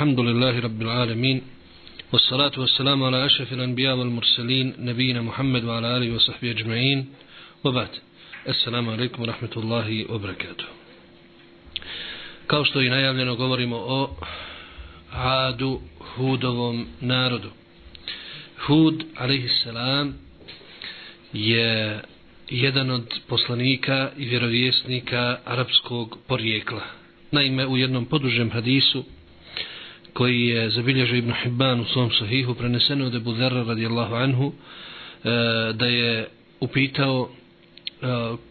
الحمد 0.00 0.19
لله 0.19 0.59
رب 0.59 0.81
العالمين 0.81 1.41
والصلاة 2.13 2.51
والسلام 2.57 3.03
على 3.03 3.25
أشرف 3.25 3.53
الأنبياء 3.53 3.95
والمرسلين 3.97 4.73
نبينا 4.79 5.21
محمد 5.21 5.63
وعلى 5.63 5.97
آله 5.97 6.15
وصحبه 6.15 6.51
أجمعين 6.51 7.09
وبعد 7.63 7.89
السلام 8.47 8.89
عليكم 8.89 9.21
ورحمة 9.21 9.53
الله 9.57 10.11
وبركاته 10.11 10.65
kao 12.47 12.65
što 12.65 12.81
i 12.81 12.89
najavljeno 12.89 13.35
govorimo 13.35 13.75
o 13.77 14.15
Adu 15.11 15.81
Hudovom 15.99 16.87
narodu. 17.01 17.49
Hud, 18.65 19.03
alaihissalam, 19.17 20.13
je 21.33 22.01
jedan 22.49 22.91
od 22.91 23.19
poslanika 23.27 24.11
i 24.17 24.25
vjerovjesnika 24.25 25.37
arapskog 25.45 26.17
porijekla. 26.27 26.81
Naime, 27.31 27.67
u 27.67 27.77
jednom 27.77 28.05
podužem 28.05 28.51
hadisu 28.51 29.03
koji 30.13 30.47
je 30.47 30.69
zabilježio 30.69 31.17
Ibn 31.17 31.33
Hibban 31.43 31.79
u 31.79 31.85
svom 31.85 32.11
sahihu 32.11 32.53
preneseno 32.53 33.05
od 33.05 33.15
Ebu 33.15 33.33
Dharra 33.33 33.63
radijallahu 33.63 34.15
anhu 34.15 34.51
e, 34.51 35.29
da 35.73 35.85
je 35.85 36.27
upitao 36.59 37.29
e, 37.29 38.05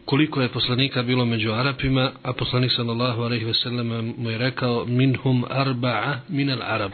koliko 0.04 0.42
je 0.42 0.48
poslanika 0.48 1.02
bilo 1.02 1.24
među 1.24 1.52
Arapima 1.52 2.12
a 2.22 2.32
poslanik 2.32 2.72
sallallahu 2.72 3.22
alaihi 3.22 3.44
ve 3.44 3.54
sellem 3.54 4.14
mu 4.16 4.30
je 4.30 4.38
rekao 4.38 4.84
minhum 4.86 5.44
arba'a 5.50 6.20
min 6.28 6.50
al 6.50 6.62
Arab. 6.62 6.92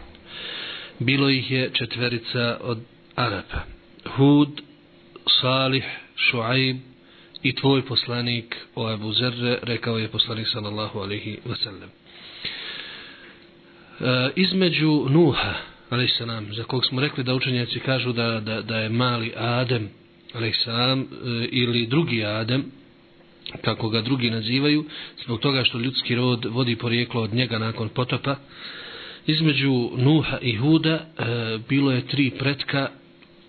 Bilo 0.98 1.30
ih 1.30 1.51
je 1.51 1.70
četverica 1.73 2.59
od 2.60 2.78
Arapa. 3.14 3.60
Hud, 4.16 4.48
Salih, 5.40 5.84
Šuaib 6.16 6.76
i 7.42 7.54
tvoj 7.54 7.84
poslanik 7.87 8.56
o 8.74 8.92
Ebu 8.92 9.12
Zerre 9.12 9.59
rekao 9.62 9.98
je 9.98 10.09
poslanik 10.09 10.48
sallallahu 10.48 10.98
alaihi 10.98 11.38
ve 11.45 11.56
sellem. 11.56 11.90
E, 14.00 14.30
između 14.36 15.06
Nuha 15.09 15.55
alaihissalam, 15.91 16.54
za 16.54 16.64
kog 16.64 16.87
smo 16.87 17.00
rekli 17.00 17.24
da 17.24 17.34
učenjaci 17.34 17.80
kažu 17.80 18.12
da, 18.12 18.40
da, 18.40 18.62
da 18.62 18.79
je 18.79 18.88
mali 18.88 19.32
Adem 19.37 19.88
alaihissalam 20.34 21.01
e, 21.01 21.07
ili 21.51 21.87
drugi 21.87 22.24
Adem 22.24 22.65
kako 23.62 23.88
ga 23.88 24.01
drugi 24.01 24.30
nazivaju 24.30 24.85
zbog 25.24 25.40
toga 25.40 25.65
što 25.65 25.79
ljudski 25.79 26.15
rod 26.15 26.45
vodi 26.45 26.76
porijeklo 26.76 27.23
od 27.23 27.35
njega 27.35 27.59
nakon 27.59 27.88
potopa. 27.88 28.37
Između 29.26 29.90
Nuha 29.96 30.38
i 30.42 30.57
Huda 30.57 30.95
e, 30.95 31.24
bilo 31.68 31.92
je 31.92 32.07
tri 32.07 32.30
pretka 32.38 32.88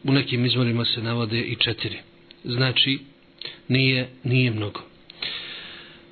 u 0.03 0.11
nekim 0.11 0.45
izvorima 0.45 0.85
se 0.85 1.01
navode 1.01 1.39
i 1.39 1.55
četiri. 1.55 1.97
Znači 2.43 2.99
nije, 3.67 4.09
nije 4.23 4.51
mnogo. 4.51 4.81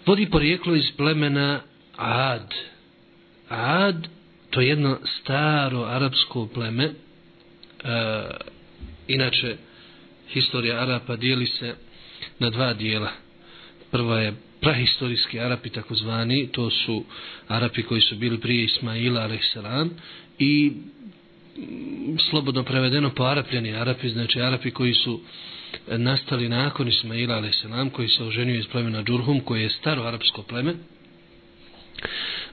Vodi 0.06 0.30
porijeklo 0.30 0.76
iz 0.76 0.92
plemena 0.98 1.62
Ad. 1.98 2.54
Ad 3.50 4.08
to 4.56 4.62
je 4.62 4.68
jedno 4.68 4.98
staro 5.22 5.84
arapsko 5.84 6.48
pleme 6.54 6.84
e, 6.84 6.94
inače 9.08 9.58
historija 10.30 10.82
Arapa 10.82 11.16
dijeli 11.16 11.46
se 11.46 11.76
na 12.40 12.50
dva 12.50 12.74
dijela. 12.74 13.12
Prva 13.92 14.20
je 14.20 14.34
prahistorijski 14.62 15.40
Arapi 15.40 15.70
takozvani 15.70 16.48
to 16.52 16.70
su 16.70 17.04
Arapi 17.48 17.84
koji 17.84 18.02
su 18.02 18.16
bili 18.16 18.40
prije 18.40 18.64
Ismaila 18.64 19.22
alaihissalam 19.22 19.90
i 20.40 20.72
mm, 21.58 22.18
slobodno 22.30 22.64
prevedeno 22.64 23.10
po 23.10 23.24
Arapljani 23.24 23.76
Arapi 23.76 24.10
znači 24.10 24.42
Arapi 24.42 24.72
koji 24.72 24.94
su 24.94 25.22
nastali 25.88 26.50
nakon 26.50 26.88
Ismaila 26.88 27.36
alaihissalam 27.36 27.90
koji 27.90 28.08
se 28.08 28.24
oženio 28.24 28.56
iz 28.56 28.68
plemena 28.68 29.04
Džurhum 29.04 29.40
koje 29.40 29.64
je 29.64 29.70
staro 29.70 30.04
arapsko 30.04 30.42
pleme. 30.44 30.74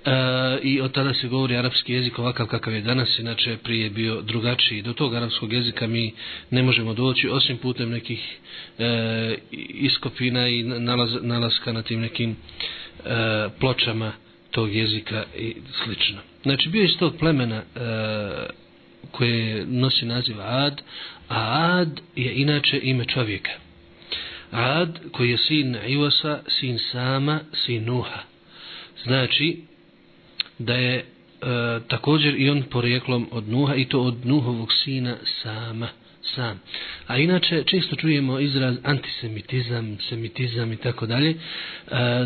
E, 0.04 0.58
i 0.62 0.80
od 0.80 0.92
tada 0.92 1.14
se 1.14 1.28
govori 1.28 1.56
arapski 1.56 1.92
jezik 1.92 2.18
ovakav 2.18 2.46
kakav 2.46 2.74
je 2.74 2.80
danas, 2.80 3.18
inače 3.18 3.56
prije 3.56 3.90
bio 3.90 4.22
drugačiji. 4.22 4.82
Do 4.82 4.92
tog 4.92 5.14
arapskog 5.14 5.52
jezika 5.52 5.86
mi 5.86 6.12
ne 6.50 6.62
možemo 6.62 6.94
doći 6.94 7.28
osim 7.28 7.58
putem 7.58 7.90
nekih 7.90 8.38
e, 8.78 9.34
iskopina 9.68 10.48
i 10.48 10.62
nalaz, 10.62 11.10
nalaska 11.20 11.72
na 11.72 11.82
tim 11.82 12.00
nekim 12.00 12.30
e, 12.30 12.36
pločama 13.60 14.12
tog 14.50 14.74
jezika 14.74 15.24
i 15.38 15.54
slično. 15.84 16.18
Znači 16.42 16.68
bio 16.68 16.80
je 16.80 16.88
iz 16.88 16.96
tog 16.98 17.16
plemena 17.18 17.56
e, 17.56 17.62
koje 19.10 19.66
nosi 19.66 20.06
naziv 20.06 20.36
Ad, 20.40 20.82
a 21.28 21.78
Ad 21.80 22.00
je 22.16 22.34
inače 22.34 22.80
ime 22.82 23.04
čovjeka. 23.04 23.50
Ad 24.50 24.98
koji 25.12 25.30
je 25.30 25.38
sin 25.38 25.76
Iwasa, 25.86 26.38
sin 26.48 26.78
Sama, 26.92 27.40
sin 27.64 27.84
Nuha. 27.84 28.20
Znači, 29.04 29.62
da 30.64 30.74
je 30.74 30.96
e, 30.96 31.04
također 31.88 32.34
i 32.40 32.50
on 32.50 32.62
porijeklom 32.62 33.28
od 33.30 33.48
Nuha 33.48 33.74
i 33.74 33.84
to 33.84 34.00
od 34.02 34.26
Nuhovog 34.26 34.72
sina 34.72 35.16
sama 35.42 35.88
sam. 36.22 36.60
A 37.06 37.18
inače 37.18 37.62
često 37.64 37.96
čujemo 37.96 38.38
izraz 38.38 38.76
antisemitizam, 38.82 39.98
semitizam 40.08 40.72
i 40.72 40.76
tako 40.76 41.06
dalje. 41.06 41.30
E, 41.30 41.36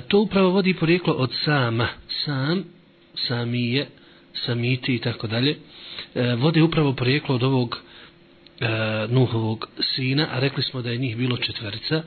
to 0.09 0.21
upravo 0.21 0.51
vodi 0.51 0.75
porijeklo 0.75 1.15
od 1.15 1.33
sama, 1.45 1.89
sam, 2.25 2.65
samije, 3.15 3.87
samiti 4.47 4.95
i 4.95 4.99
tako 4.99 5.27
dalje. 5.27 5.57
E, 6.15 6.35
vodi 6.35 6.61
upravo 6.63 6.93
porijeklo 6.93 7.35
od 7.35 7.43
ovog 7.43 7.86
e, 8.61 8.69
Nuhovog 9.09 9.69
sina, 9.95 10.29
a 10.33 10.39
rekli 10.39 10.63
smo 10.63 10.83
da 10.83 10.91
je 10.91 10.99
njih 10.99 11.17
bilo 11.17 11.37
četverica, 11.37 12.03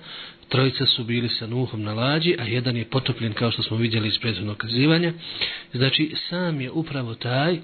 trojica 0.50 0.86
su 0.86 1.04
bili 1.04 1.30
sa 1.30 1.48
Nuhom 1.48 1.84
na 1.84 1.94
lađi, 1.94 2.36
a 2.40 2.44
jedan 2.44 2.78
je 2.78 2.86
potopljen 2.86 3.34
kao 3.34 3.52
što 3.52 3.64
smo 3.64 3.78
vidjeli 3.78 4.08
iz 4.08 4.18
prethodnog 4.18 4.58
kazivanja. 4.58 5.14
Znači, 5.74 6.16
sam 6.30 6.62
je 6.62 6.72
upravo 6.72 7.16
taj 7.16 7.54
e, 7.54 7.60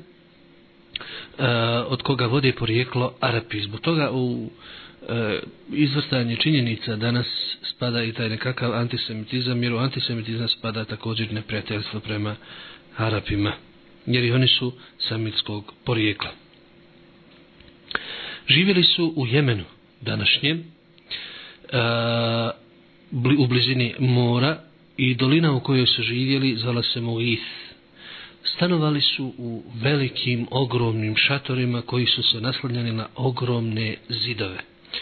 od 1.87 2.01
koga 2.01 2.25
vode 2.25 2.51
porijeklo 2.51 3.13
Arapi. 3.19 3.61
Zbog 3.61 3.79
toga 3.81 4.11
u 4.11 4.49
e, 5.09 5.39
izvrstanje 5.71 6.35
činjenica 6.35 6.95
danas 6.95 7.27
spada 7.63 8.03
i 8.03 8.13
taj 8.13 8.29
nekakav 8.29 8.73
antisemitizam, 8.73 9.63
jer 9.63 9.73
u 9.73 9.77
antisemitizam 9.77 10.47
spada 10.47 10.85
također 10.85 11.33
neprijateljstvo 11.33 11.99
prema 11.99 12.35
Arapima, 12.97 13.53
jer 14.05 14.23
i 14.23 14.31
oni 14.31 14.47
su 14.47 14.73
samitskog 14.99 15.73
porijekla. 15.85 16.44
Živjeli 18.47 18.83
su 18.83 19.13
u 19.15 19.27
Jemenu 19.27 19.63
današnjem, 20.01 20.63
uh, 23.23 23.39
u 23.39 23.47
blizini 23.47 23.95
mora 23.99 24.59
i 24.97 25.15
dolina 25.15 25.51
u 25.53 25.59
kojoj 25.59 25.85
su 25.85 26.03
živjeli 26.03 26.57
zvala 26.57 26.83
se 26.83 27.01
Moith. 27.01 27.43
Stanovali 28.43 29.01
su 29.01 29.33
u 29.37 29.63
velikim, 29.81 30.47
ogromnim 30.51 31.15
šatorima 31.15 31.81
koji 31.81 32.05
su 32.05 32.23
se 32.23 32.41
naslanjali 32.41 32.91
na 32.91 33.07
ogromne 33.15 33.95
zidove, 34.09 34.57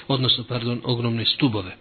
odnosno, 0.07 0.43
pardon, 0.43 0.81
ogromne 0.83 1.25
stubove 1.25 1.75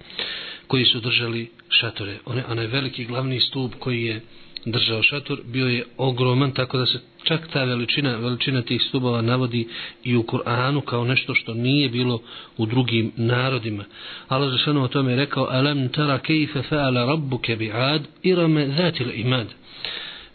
koji 0.66 0.84
su 0.84 1.00
držali 1.00 1.50
šatore. 1.68 2.18
One, 2.24 2.44
onaj 2.48 2.66
veliki 2.66 3.04
glavni 3.04 3.40
stup 3.40 3.74
koji 3.78 4.02
je 4.02 4.20
držao 4.64 5.02
šator 5.02 5.40
bio 5.44 5.68
je 5.68 5.84
ogroman 5.96 6.52
tako 6.52 6.78
da 6.78 6.86
se 6.86 7.00
čak 7.22 7.48
ta 7.52 7.64
veličina 7.64 8.16
veličina 8.16 8.62
tih 8.62 8.82
stubova 8.88 9.22
navodi 9.22 9.68
i 10.04 10.16
u 10.16 10.22
Kur'anu 10.22 10.80
kao 10.80 11.04
nešto 11.04 11.34
što 11.34 11.54
nije 11.54 11.88
bilo 11.88 12.22
u 12.56 12.66
drugim 12.66 13.12
narodima. 13.16 13.84
Allah 14.28 14.52
Žešanu 14.52 14.82
o 14.82 14.88
tome 14.88 15.12
je 15.12 15.16
rekao 15.16 15.46
alam 15.50 15.88
tara 15.88 16.18
kejfe 16.18 16.62
fa'ala 16.70 17.06
rabbuke 17.06 17.56
bi'ad 17.56 18.00
irame 18.22 18.68
zatil 18.76 19.10
imad. 19.14 19.46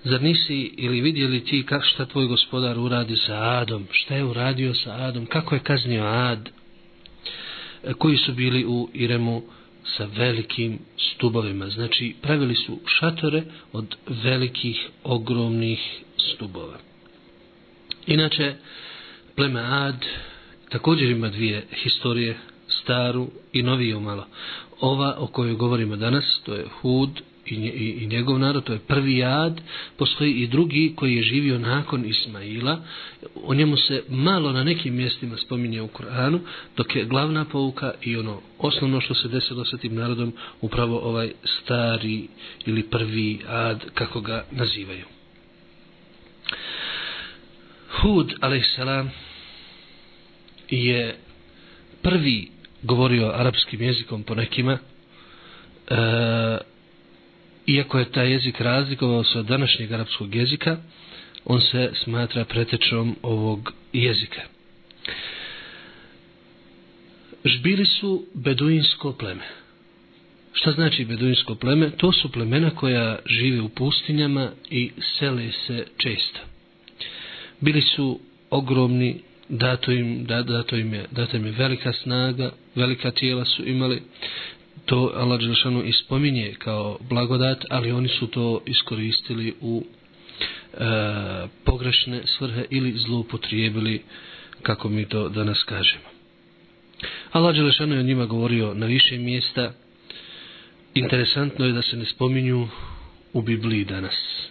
Zar 0.03 0.21
nisi 0.21 0.73
ili 0.77 1.01
vidjeli 1.01 1.44
ti 1.44 1.63
kak 1.63 1.83
šta 1.83 2.05
tvoj 2.05 2.25
gospodar 2.25 2.79
uradi 2.79 3.15
sa 3.15 3.33
Adom? 3.33 3.88
Šta 3.91 4.15
je 4.15 4.23
uradio 4.23 4.73
sa 4.73 4.91
Adom? 4.91 5.25
Kako 5.25 5.55
je 5.55 5.61
kaznio 5.61 6.05
Ad? 6.05 6.49
E, 7.83 7.94
koji 7.94 8.17
su 8.17 8.33
bili 8.33 8.65
u 8.65 8.89
Iremu? 8.94 9.41
Sa 9.98 10.08
velikim 10.18 10.80
stubovima. 10.98 11.70
Znači, 11.70 12.16
pravili 12.22 12.56
su 12.56 12.80
šatore 12.86 13.44
od 13.74 13.96
velikih, 14.24 14.90
ogromnih 15.03 15.80
stubova. 16.18 16.78
Inače, 18.08 18.56
pleme 19.36 19.62
Ad 19.62 20.06
također 20.69 21.10
ima 21.10 21.30
dvije 21.30 21.66
historije, 21.84 22.38
staru 22.68 23.28
i 23.54 23.63
noviju 23.63 24.00
malo. 24.00 24.28
Ova 24.80 25.16
o 25.18 25.28
kojoj 25.28 25.56
govorimo 25.56 25.95
danas, 25.95 26.42
to 26.45 26.54
je 26.54 26.66
Hud 26.81 27.22
i, 27.51 27.55
i, 27.55 28.03
i 28.03 28.07
njegov 28.07 28.39
narod, 28.39 28.63
to 28.63 28.73
je 28.73 28.79
prvi 28.79 29.17
jad, 29.17 29.61
postoji 29.97 30.33
i 30.33 30.47
drugi 30.47 30.94
koji 30.95 31.15
je 31.15 31.23
živio 31.23 31.59
nakon 31.59 32.05
Ismaila, 32.05 32.81
o 33.44 33.53
njemu 33.53 33.77
se 33.77 34.03
malo 34.09 34.51
na 34.51 34.63
nekim 34.63 34.95
mjestima 34.95 35.38
spominje 35.38 35.81
u 35.81 35.88
Koranu, 35.88 36.39
dok 36.77 36.95
je 36.95 37.05
glavna 37.05 37.45
pouka 37.45 37.94
i 38.01 38.17
ono 38.17 38.41
osnovno 38.57 39.01
što 39.01 39.13
se 39.13 39.27
desilo 39.27 39.65
sa 39.65 39.77
tim 39.77 39.95
narodom, 39.95 40.33
upravo 40.61 40.99
ovaj 40.99 41.31
stari 41.44 42.27
ili 42.65 42.83
prvi 42.83 43.39
ad, 43.47 43.85
kako 43.94 44.21
ga 44.21 44.45
nazivaju. 44.51 45.05
Hud, 48.01 48.33
alaihissalam, 48.39 49.11
je 50.69 51.15
prvi 52.01 52.51
govorio 52.83 53.31
arapskim 53.35 53.81
jezikom 53.81 54.23
po 54.23 54.35
nekima, 54.35 54.77
e, 55.88 56.57
iako 57.68 58.00
je 58.00 58.12
taj 58.12 58.31
jezik 58.31 58.62
razlikovao 58.62 59.24
se 59.24 59.40
od 59.40 59.46
današnjeg 59.46 59.92
arapskog 59.92 60.36
jezika, 60.36 60.78
on 61.46 61.62
se 61.62 61.92
smatra 62.04 62.46
pretečom 62.46 63.16
ovog 63.22 63.74
jezika. 63.94 64.42
Žbili 67.46 67.86
su 67.86 68.25
beduinsko 68.34 69.14
pleme. 69.14 69.44
Šta 70.54 70.72
znači 70.72 71.06
beduinsko 71.06 71.56
pleme? 71.56 71.90
To 71.90 72.12
su 72.12 72.31
plemena 72.31 72.69
koja 72.69 73.19
žive 73.25 73.62
u 73.62 73.69
pustinjama 73.69 74.52
i 74.69 74.92
sele 75.19 75.52
se 75.52 75.86
često. 75.98 76.40
Bili 77.62 77.81
su 77.81 78.19
ogromni, 78.50 79.22
dato 79.50 79.92
im, 79.92 80.25
dato 80.25 80.75
im, 80.75 80.94
je, 80.94 81.06
dato 81.12 81.38
im 81.38 81.46
je 81.46 81.52
velika 81.52 81.94
snaga, 81.94 82.52
velika 82.75 83.12
tijela 83.12 83.46
su 83.46 83.66
imali, 83.66 84.02
to 84.88 85.12
Allah 85.16 85.39
Đelšanu 85.39 85.84
ispominje 85.84 86.54
kao 86.60 86.98
blagodat, 87.10 87.66
ali 87.69 87.92
oni 87.92 88.07
su 88.07 88.28
to 88.28 88.62
iskoristili 88.66 89.54
u 89.62 89.84
e, 89.84 90.78
pogrešne 91.66 92.22
svrhe 92.25 92.66
ili 92.69 92.94
zloupotrijebili, 92.98 94.04
kako 94.62 94.89
mi 94.89 95.06
to 95.06 95.30
danas 95.30 95.63
kažemo. 95.63 96.04
Allah 97.31 97.56
Đelšanu 97.56 97.94
je 97.94 98.00
o 98.00 98.04
njima 98.04 98.25
govorio 98.25 98.74
na 98.74 98.86
više 98.86 99.18
mjesta. 99.18 99.74
Interesantno 100.94 101.66
je 101.66 101.72
da 101.72 101.81
se 101.81 101.98
ne 101.98 102.06
spominju 102.06 102.68
u 103.33 103.42
Bibliji 103.42 103.86
danas. 103.86 104.48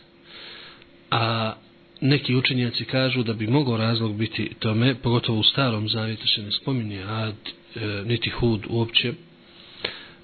A 1.11 1.55
neki 2.01 2.37
učenjaci 2.37 2.85
kažu 2.85 3.23
da 3.23 3.33
bi 3.33 3.47
mogao 3.47 3.77
razlog 3.77 4.17
biti 4.17 4.51
tome, 4.59 4.95
pogotovo 4.95 5.39
u 5.39 5.43
starom 5.43 5.89
zavjetu 5.89 6.29
se 6.29 6.43
ne 6.43 6.51
spominje 6.51 7.03
Ad, 7.03 7.35
e, 7.75 7.81
niti 8.05 8.31
Hud 8.31 8.67
uopće, 8.69 9.13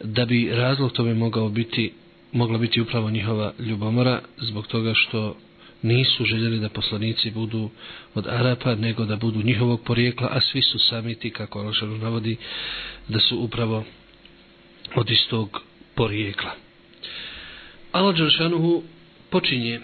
da 0.01 0.25
bi 0.25 0.51
razlog 0.53 0.93
tome 0.93 1.15
mogao 1.15 1.49
biti 1.49 1.93
mogla 2.33 2.59
biti 2.59 2.81
upravo 2.81 3.11
njihova 3.11 3.53
ljubomora 3.59 4.21
zbog 4.39 4.67
toga 4.67 4.95
što 4.95 5.37
nisu 5.83 6.25
željeli 6.25 6.59
da 6.59 6.69
poslanici 6.69 7.31
budu 7.31 7.71
od 8.15 8.27
Arapa 8.27 8.75
nego 8.75 9.05
da 9.05 9.17
budu 9.17 9.43
njihovog 9.43 9.81
porijekla 9.85 10.29
a 10.33 10.41
svi 10.41 10.63
su 10.63 10.79
sami 10.79 11.15
ti 11.15 11.31
kako 11.31 11.61
Alšanu 11.61 11.99
navodi 11.99 12.37
da 13.09 13.21
su 13.21 13.39
upravo 13.39 13.85
od 14.95 15.11
istog 15.11 15.63
porijekla. 15.95 16.51
Allah 17.93 18.17
Đeršanuhu 18.17 18.83
počinje 19.31 19.81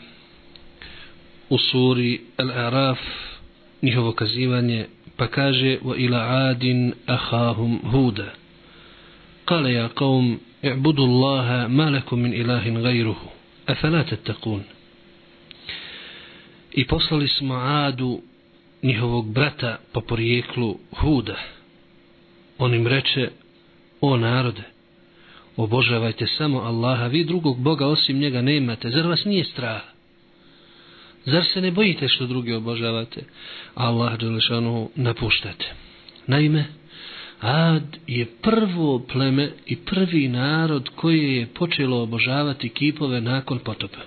u 1.48 1.58
suri 1.58 2.20
Al-Araf 2.36 2.98
njihovo 3.82 4.12
kazivanje 4.12 4.86
pa 5.16 5.26
kaže 5.26 5.78
وَإِلَا 5.82 6.20
عَادٍ 6.20 6.56
adin 6.56 6.92
هُودًا 7.92 8.47
قال 9.48 9.66
يا 9.66 9.86
قوم 9.86 10.38
اعبدوا 10.64 11.06
الله 11.06 11.66
ما 11.66 11.90
لكم 11.90 12.18
من 12.18 12.32
إله 12.32 12.68
غيره 12.68 13.20
أفلا 13.68 14.02
تتقون 14.02 14.62
I 16.72 16.84
poslali 16.84 17.28
smo 17.28 17.54
Adu, 17.54 18.20
njihovog 18.82 19.26
brata, 19.26 19.78
po 19.92 20.00
porijeklu 20.00 20.78
Huda. 20.90 21.36
On 22.58 22.74
im 22.74 22.86
reče, 22.86 23.30
o 24.00 24.16
narode, 24.16 24.62
obožavajte 25.56 26.26
samo 26.26 26.58
Allaha, 26.58 27.06
vi 27.06 27.24
drugog 27.24 27.60
Boga 27.60 27.86
osim 27.86 28.18
njega 28.18 28.42
nemate, 28.42 28.90
zar 28.90 29.06
vas 29.06 29.24
nije 29.24 29.44
strah? 29.44 29.80
Zar 31.24 31.44
se 31.44 31.60
ne 31.60 31.70
bojite 31.70 32.08
što 32.08 32.26
drugi 32.26 32.52
obožavate? 32.52 33.22
Allah, 33.74 34.18
Đelešanu, 34.18 34.90
napuštate. 34.94 35.66
Naime, 36.26 36.64
Ad 37.40 37.96
je 38.06 38.26
prvo 38.42 38.98
pleme 38.98 39.50
i 39.66 39.76
prvi 39.76 40.28
narod 40.28 40.88
koji 40.96 41.34
je 41.34 41.46
počelo 41.46 42.02
obožavati 42.02 42.68
kipove 42.68 43.20
nakon 43.20 43.58
potopa. 43.58 44.00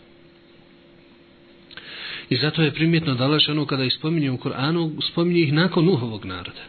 I 2.30 2.36
zato 2.36 2.62
je 2.62 2.74
primjetno 2.74 3.16
da 3.16 3.40
ono 3.50 3.66
kada 3.66 3.84
ih 3.84 3.94
spominje 3.94 4.32
u 4.32 4.38
Koranu, 4.38 4.92
spominje 5.12 5.42
ih 5.42 5.54
nakon 5.54 5.86
Nuhovog 5.86 6.26
naroda. 6.26 6.62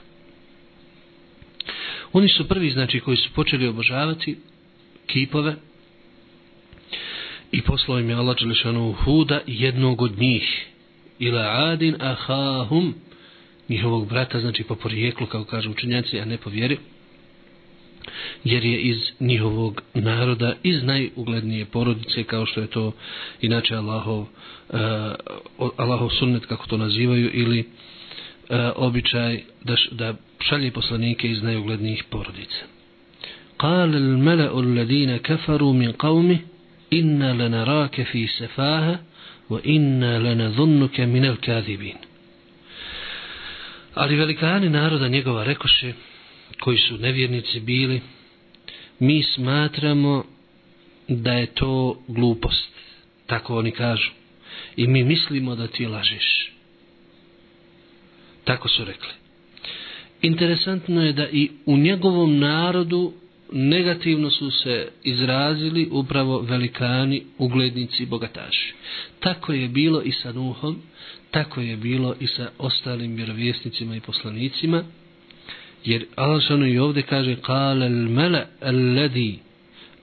Oni 2.12 2.28
su 2.28 2.48
prvi, 2.48 2.70
znači, 2.70 3.00
koji 3.00 3.16
su 3.16 3.32
počeli 3.34 3.66
obožavati 3.66 4.36
kipove 5.06 5.54
i 7.52 7.62
poslao 7.62 7.98
im 7.98 8.10
je 8.10 8.16
Allah 8.16 8.36
Đelešanu 8.40 8.92
Huda 8.92 9.40
jednog 9.46 10.02
od 10.02 10.18
njih. 10.18 10.66
Ila 11.18 11.40
adin 11.40 11.96
ahahum 12.00 12.94
njihovog 13.69 14.09
brata, 14.09 14.39
znači 14.39 14.63
po 14.63 14.75
porijeklu, 14.75 15.27
kao 15.27 15.44
kažu 15.44 15.71
učenjaci, 15.71 16.19
a 16.19 16.25
ne 16.25 16.38
po 16.38 16.49
vjeri, 16.49 16.77
jer 18.44 18.65
je 18.65 18.81
iz 18.81 18.97
njihovog 19.19 19.81
naroda, 19.94 20.55
iz 20.63 20.83
najuglednije 20.83 21.65
porodice, 21.65 22.23
kao 22.23 22.45
što 22.45 22.61
je 22.61 22.67
to 22.67 22.91
inače 23.41 23.75
Allahov, 23.75 24.19
uh, 24.19 24.27
Allahov 25.77 26.09
sunnet, 26.09 26.45
kako 26.45 26.67
to 26.67 26.77
nazivaju, 26.77 27.31
ili 27.33 27.59
uh, 27.59 28.55
običaj 28.75 29.41
da, 29.63 29.75
da 29.91 30.13
šalje 30.39 30.71
poslanike 30.71 31.31
iz 31.31 31.44
najuglednijih 31.44 32.03
porodica. 32.03 32.65
قال 33.59 33.95
الملأ 33.95 34.59
الذين 34.59 35.17
كفروا 35.17 35.73
من 35.73 35.91
قومه 35.91 36.39
إنا 36.94 37.33
لنراك 37.33 38.01
في 38.01 38.27
سفاهة 38.27 38.99
وإنا 39.49 40.19
لنظنك 40.19 40.99
من 40.99 41.25
الكاذبين 41.25 41.95
Ali 43.94 44.16
velikani 44.16 44.68
naroda 44.68 45.08
njegova 45.08 45.44
rekoše, 45.44 45.92
koji 46.60 46.78
su 46.78 46.98
nevjernici 46.98 47.60
bili, 47.60 48.00
mi 48.98 49.22
smatramo 49.22 50.24
da 51.08 51.32
je 51.32 51.46
to 51.46 52.02
glupost. 52.08 52.72
Tako 53.26 53.58
oni 53.58 53.70
kažu. 53.70 54.10
I 54.76 54.86
mi 54.86 55.04
mislimo 55.04 55.54
da 55.54 55.66
ti 55.66 55.86
lažeš. 55.86 56.52
Tako 58.44 58.68
su 58.68 58.84
rekli. 58.84 59.12
Interesantno 60.22 61.04
je 61.04 61.12
da 61.12 61.28
i 61.28 61.50
u 61.66 61.76
njegovom 61.76 62.38
narodu 62.38 63.12
negativno 63.52 64.31
su 64.31 64.50
se 64.50 64.88
izrazili 65.02 65.88
upravo 65.90 66.40
velikani, 66.40 67.22
uglednici 67.38 68.02
i 68.02 68.06
bogataši. 68.06 68.75
Tako 69.20 69.52
je 69.52 69.69
bilo 69.69 70.02
i 70.02 70.12
sa 70.12 70.32
Nuhom, 70.32 70.82
tako 71.31 71.60
je 71.60 71.76
bilo 71.76 72.14
i 72.20 72.26
sa 72.26 72.50
ostalim 72.58 73.16
vjerovjesnicima 73.16 73.96
i 73.96 74.00
poslanicima, 74.00 74.84
jer 75.84 76.06
Allah 76.16 76.43
i 76.72 76.78
ovdje 76.78 77.02
kaže 77.02 77.37
kale 77.37 77.87
al 77.87 77.93
mele 77.93 78.46
alladi 78.60 79.38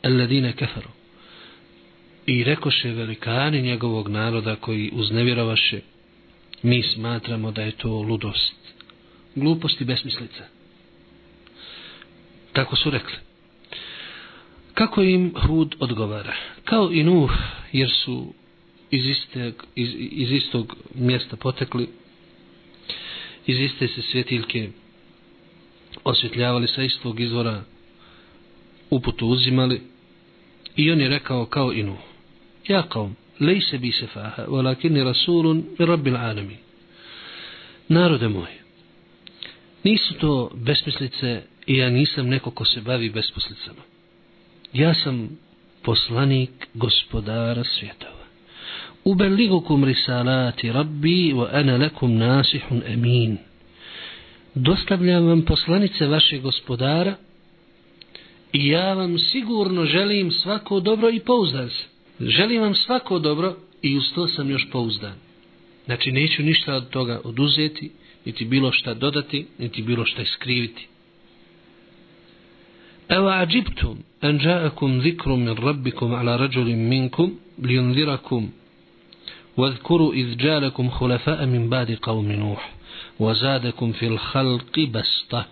alladine 0.03 0.53
kafaru. 0.53 0.89
I 2.25 2.43
rekoše 2.43 2.89
velikani 2.89 3.61
njegovog 3.61 4.07
naroda 4.07 4.55
koji 4.55 4.91
uznevjerovaše 4.93 5.81
mi 6.63 6.83
smatramo 6.83 7.51
da 7.51 7.61
je 7.61 7.71
to 7.71 7.89
ludost 7.89 8.59
glupost 9.35 9.81
i 9.81 9.85
besmislica. 9.85 10.43
Tako 12.53 12.75
su 12.75 12.89
rekli 12.89 13.28
kako 14.79 15.01
im 15.01 15.33
Hud 15.47 15.75
odgovara? 15.79 16.33
Kao 16.63 16.91
i 16.91 17.03
Nuh 17.03 17.31
jer 17.71 17.89
su 17.91 18.33
iz, 18.91 19.05
iste, 19.05 19.53
iz, 19.75 19.89
iz 19.95 20.31
istog 20.31 20.75
mjesta 20.95 21.35
potekli 21.35 21.89
iz 23.47 23.59
iste 23.59 23.87
se 23.87 24.01
svjetiljke 24.01 24.69
osvjetljavali 26.03 26.67
sa 26.67 26.83
istog 26.83 27.19
izvora 27.19 27.63
uputu 28.89 29.27
uzimali 29.27 29.81
i 30.75 30.91
on 30.91 31.01
je 31.01 31.09
rekao 31.09 31.45
kao 31.45 31.73
inu 31.73 31.97
ja 32.67 32.83
kao 32.89 33.11
lejse 33.39 33.77
bi 33.77 33.91
se 33.91 34.07
faha 34.07 34.45
walakini 34.47 35.03
rasulun 35.03 35.63
i 35.79 35.85
rabbil 35.85 36.17
alami. 36.17 36.57
Narode 37.87 38.27
moj 38.27 38.51
nisu 39.83 40.13
to 40.13 40.51
besmislice 40.55 41.41
i 41.67 41.77
ja 41.77 41.89
nisam 41.89 42.27
neko 42.27 42.51
ko 42.51 42.65
se 42.65 42.81
bavi 42.81 43.09
besmislicama 43.09 43.88
ja 44.73 44.93
sam 44.93 45.37
poslanik 45.83 46.49
gospodara 46.73 47.63
svjetova. 47.63 48.25
Ubeligukum 49.03 49.83
risalati 49.83 50.71
rabbi 50.71 51.33
wa 51.33 51.47
ana 51.51 51.77
lakum 51.77 52.17
nasihun 52.17 52.83
amin. 52.93 53.37
Dostavljam 54.55 55.27
vam 55.27 55.41
poslanice 55.41 56.07
vaše 56.07 56.39
gospodara 56.39 57.15
i 58.53 58.67
ja 58.67 58.93
vam 58.93 59.19
sigurno 59.19 59.85
želim 59.85 60.31
svako 60.31 60.79
dobro 60.79 61.09
i 61.09 61.19
pouzdan 61.19 61.69
se 61.69 61.83
želim 62.19 62.61
vam 62.61 62.75
svako 62.75 63.19
dobro 63.19 63.55
i 63.81 63.97
uz 63.97 64.03
to 64.15 64.27
sam 64.27 64.51
još 64.51 64.67
pouzdan. 64.71 65.13
Znači 65.85 66.11
neću 66.11 66.43
ništa 66.43 66.75
od 66.75 66.89
toga 66.89 67.21
oduzeti 67.23 67.91
niti 68.25 68.45
bilo 68.45 68.71
šta 68.71 68.93
dodati 68.93 69.47
niti 69.57 69.81
bilo 69.81 70.05
šta 70.05 70.21
iskriviti. 70.21 70.87
Ewa 73.08 73.38
ađibtum 73.38 73.98
an 74.20 74.38
ja'akum 74.38 75.02
zikrum 75.02 75.40
min 75.44 75.56
rabbikum 75.56 76.14
ala 76.14 76.36
rađulim 76.36 76.88
minkum 76.88 77.38
li 77.62 77.78
unzirakum 77.78 78.50
واذكروا 79.56 80.14
إذ 80.14 80.36
جالكم 80.36 80.90
خلفاء 80.90 81.46
من 81.46 81.68
بعد 81.68 81.98
قوم 82.02 82.32
نوح 82.32 82.72
وزادكم 83.20 83.92
في 83.92 84.06
الخلق 84.06 84.80
بسطة 84.80 85.46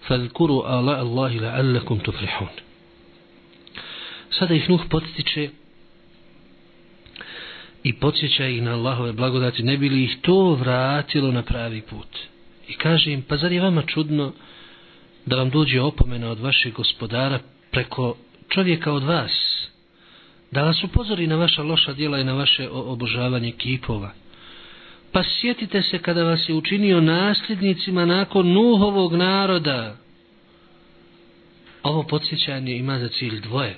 فاذكروا 0.00 0.80
آلاء 0.80 1.02
الله 1.02 1.32
لعلكم 1.36 1.98
تفرحون 1.98 2.48
Sada 4.30 4.54
ih 4.54 4.70
Nuh 4.70 4.80
potiče 4.90 5.50
i 7.82 7.92
podsjeća 7.92 8.46
ih 8.46 8.62
na 8.62 8.72
Allahove 8.72 9.12
blagodati, 9.12 9.62
ne 9.62 9.76
bi 9.76 9.88
li 9.88 10.04
ih 10.04 10.16
to 10.22 10.54
vratilo 10.54 11.32
na 11.32 11.42
pravi 11.42 11.80
put. 11.80 12.18
I 12.68 12.72
kaže 12.72 13.12
im, 13.12 13.22
pa 13.22 13.36
zar 13.36 13.52
je 13.52 13.60
vama 13.60 13.82
čudno 13.82 14.32
da 15.25 15.35
vam 15.35 15.49
dođe 15.49 15.81
opomena 15.81 16.29
od 16.29 16.39
vašeg 16.39 16.73
gospodara 16.73 17.39
preko 17.71 18.15
čovjeka 18.49 18.91
od 18.91 19.03
vas, 19.03 19.31
da 20.51 20.63
vas 20.63 20.83
upozori 20.83 21.27
na 21.27 21.35
vaša 21.35 21.63
loša 21.63 21.93
djela 21.93 22.19
i 22.19 22.23
na 22.23 22.33
vaše 22.33 22.69
obožavanje 22.69 23.51
kipova. 23.51 24.11
Pa 25.11 25.23
sjetite 25.23 25.81
se 25.81 25.99
kada 25.99 26.23
vas 26.23 26.49
je 26.49 26.55
učinio 26.55 27.01
nasljednicima 27.01 28.05
nakon 28.05 28.53
Nuhovog 28.53 29.13
naroda. 29.13 29.97
Ovo 31.83 32.03
podsjećanje 32.03 32.77
ima 32.77 32.99
za 32.99 33.09
cilj 33.09 33.41
dvoje. 33.41 33.77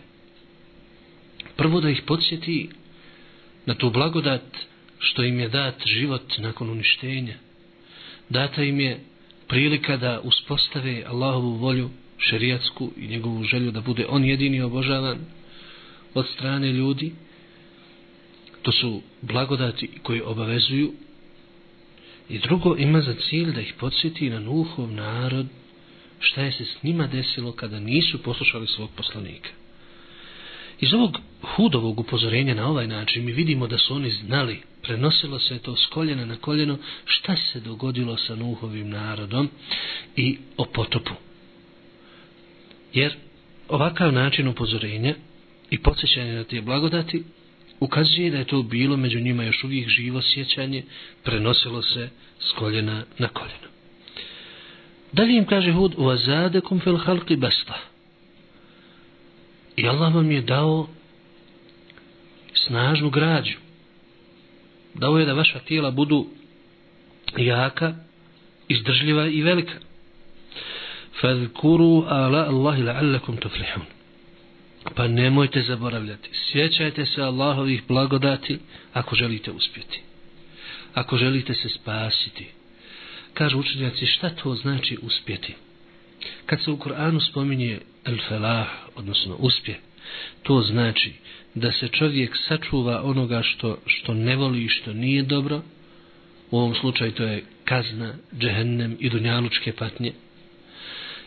Prvo 1.55 1.81
da 1.81 1.89
ih 1.89 2.01
podsjeti 2.05 2.69
na 3.65 3.73
tu 3.73 3.89
blagodat 3.89 4.57
što 4.99 5.23
im 5.23 5.39
je 5.39 5.49
dat 5.49 5.75
život 5.85 6.37
nakon 6.37 6.69
uništenja. 6.69 7.33
Data 8.29 8.63
im 8.63 8.79
je 8.79 8.99
prilika 9.47 9.97
da 9.97 10.21
uspostave 10.23 11.03
Allahovu 11.07 11.53
volju 11.53 11.89
šerijatsku 12.17 12.91
i 12.97 13.07
njegovu 13.07 13.43
želju 13.43 13.71
da 13.71 13.81
bude 13.81 14.05
on 14.09 14.23
jedini 14.25 14.61
obožavan 14.61 15.17
od 16.13 16.27
strane 16.27 16.73
ljudi. 16.73 17.11
To 18.61 18.71
su 18.71 19.01
blagodati 19.21 19.89
koji 20.03 20.21
obavezuju. 20.21 20.93
I 22.29 22.39
drugo 22.39 22.75
ima 22.77 23.01
za 23.01 23.15
cilj 23.29 23.53
da 23.53 23.61
ih 23.61 23.73
podsjeti 23.79 24.29
na 24.29 24.39
Nuhov 24.39 24.91
narod 24.91 25.47
šta 26.19 26.41
je 26.41 26.51
se 26.51 26.65
s 26.65 26.83
njima 26.83 27.07
desilo 27.07 27.51
kada 27.51 27.79
nisu 27.79 28.23
poslušali 28.23 28.67
svog 28.67 28.89
poslanika. 28.95 29.49
Iz 30.79 30.93
ovog 30.93 31.17
hudovog 31.41 31.99
upozorenja 31.99 32.53
na 32.53 32.67
ovaj 32.67 32.87
način 32.87 33.25
mi 33.25 33.31
vidimo 33.31 33.67
da 33.67 33.77
su 33.77 33.95
oni 33.95 34.09
znali, 34.09 34.61
prenosilo 34.87 35.39
se 35.39 35.59
to 35.59 35.75
s 35.75 35.85
koljena 35.85 36.25
na 36.25 36.35
koljeno, 36.35 36.77
šta 37.05 37.35
se 37.35 37.59
dogodilo 37.59 38.17
sa 38.17 38.35
Nuhovim 38.35 38.89
narodom 38.89 39.49
i 40.15 40.37
o 40.57 40.65
potopu. 40.65 41.13
Jer 42.93 43.15
ovakav 43.67 44.13
način 44.13 44.47
upozorenja 44.47 45.15
i 45.69 45.77
podsjećanje 45.77 46.33
na 46.33 46.43
te 46.43 46.61
blagodati 46.61 47.23
ukazuje 47.79 48.31
da 48.31 48.37
je 48.37 48.45
to 48.45 48.61
bilo 48.61 48.97
među 48.97 49.19
njima 49.19 49.43
još 49.43 49.63
uvijek 49.63 49.89
živo 49.89 50.21
sjećanje, 50.21 50.83
prenosilo 51.23 51.81
se 51.81 52.09
s 52.39 52.51
koljena 52.51 53.03
na 53.17 53.27
koljeno. 53.27 53.67
Dalje 55.11 55.37
im 55.37 55.45
kaže 55.45 55.71
Hud, 55.71 55.93
uazadekum 55.97 56.79
fel 56.79 56.97
halki 56.97 57.35
basta. 57.35 57.79
I 59.75 59.87
Allah 59.87 60.15
vam 60.15 60.31
je 60.31 60.41
dao 60.41 60.87
snažnu 62.53 63.09
građu. 63.09 63.66
Dao 64.97 65.17
je 65.17 65.25
da 65.25 65.33
vaša 65.33 65.59
tijela 65.59 65.91
budu 65.91 66.27
jaka, 67.37 67.95
izdržljiva 68.67 69.27
i 69.27 69.41
velika. 69.41 69.73
Fadhkuru 71.21 72.05
ala 72.07 72.45
Allahi 72.47 72.81
la'allakum 72.81 73.39
tuflihun. 73.39 73.83
Pa 74.95 75.07
nemojte 75.07 75.61
zaboravljati. 75.61 76.29
Sjećajte 76.51 77.05
se 77.05 77.21
Allahovih 77.21 77.83
blagodati 77.87 78.59
ako 78.93 79.15
želite 79.15 79.51
uspjeti. 79.51 80.01
Ako 80.93 81.17
želite 81.17 81.53
se 81.53 81.69
spasiti. 81.69 82.47
Kažu 83.33 83.59
učenjaci 83.59 84.05
šta 84.05 84.29
to 84.29 84.55
znači 84.55 84.97
uspjeti. 85.01 85.55
Kad 86.45 86.63
se 86.63 86.71
u 86.71 86.77
Koranu 86.77 87.19
spominje 87.19 87.79
el-felah, 88.05 88.67
odnosno 88.95 89.35
uspje, 89.35 89.79
to 90.43 90.61
znači 90.61 91.13
da 91.59 91.71
se 91.71 91.87
čovjek 91.87 92.37
sačuva 92.47 93.01
onoga 93.03 93.41
što, 93.41 93.77
što 93.85 94.13
ne 94.13 94.35
voli 94.35 94.63
i 94.63 94.69
što 94.69 94.93
nije 94.93 95.23
dobro, 95.23 95.61
u 96.51 96.57
ovom 96.57 96.75
slučaju 96.75 97.11
to 97.11 97.23
je 97.23 97.43
kazna, 97.65 98.13
džehennem 98.39 98.97
i 98.99 99.09
dunjalučke 99.09 99.73
patnje, 99.73 100.11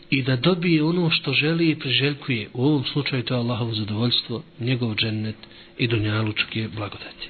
i 0.09 0.21
da 0.23 0.35
dobije 0.35 0.83
ono 0.83 1.09
što 1.09 1.33
želi 1.33 1.69
i 1.69 1.79
priželjkuje, 1.79 2.49
u 2.53 2.65
ovom 2.65 2.83
slučaju 2.85 3.23
to 3.23 3.33
je 3.33 3.39
Allahovo 3.39 3.73
zadovoljstvo, 3.73 4.43
njegov 4.59 4.95
džennet 4.95 5.35
i 5.77 5.87
dunjalučke 5.87 6.67
blagodati. 6.75 7.29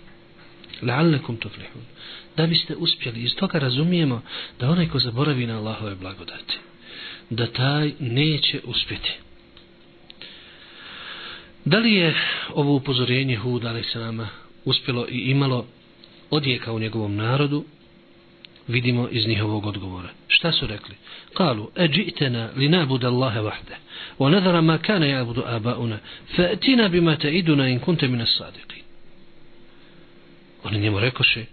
La'allakum 0.81 1.38
tuflihun. 1.39 1.81
Da 2.38 2.48
biste 2.48 2.75
uspjeli, 2.75 3.24
iz 3.24 3.36
toga 3.36 3.60
razumijemo 3.60 4.22
da 4.60 4.70
onaj 4.70 4.89
ko 4.89 5.00
zaboravi 5.00 5.46
na 5.46 5.58
Allahove 5.58 5.96
blagodati, 5.96 6.58
da 7.29 7.48
taj 7.48 7.91
neće 8.00 8.62
uspjeti. 8.63 9.12
Da 11.65 11.77
li 11.77 11.94
je 11.94 12.15
ovo 12.53 12.75
upozorenje 12.75 13.36
Hud, 13.36 13.65
a.s. 13.65 13.91
se 13.91 14.00
uspjelo 14.65 15.08
i 15.10 15.18
imalo 15.18 15.65
odjeka 16.30 16.74
u 16.74 16.80
njegovom 16.80 17.15
narodu, 17.15 17.65
vidimo 18.68 19.08
iz 19.12 19.27
njihovog 19.27 19.65
odgovora. 19.65 20.10
Šta 20.27 20.51
su 20.51 20.68
rekli? 20.68 20.96
Kalu, 21.34 21.70
e 21.75 21.88
džitena 21.88 22.50
li 22.56 22.70
nabuda 22.70 23.08
Allahe 23.08 23.39
vahde, 23.39 23.75
o 24.18 24.30
nadara 24.30 24.62
ma 24.62 24.77
kane 24.77 25.10
jabudu 25.10 25.44
abauna, 25.46 25.98
fa'tina 26.36 26.88
bima 26.88 27.15
te 27.15 27.32
iduna 27.32 27.68
in 27.68 27.80
kunte 27.80 28.08
mine 28.08 28.25
sadiki. 28.25 28.82
Oni 30.63 30.80
njemu 30.80 31.00
rekoše, 31.00 31.46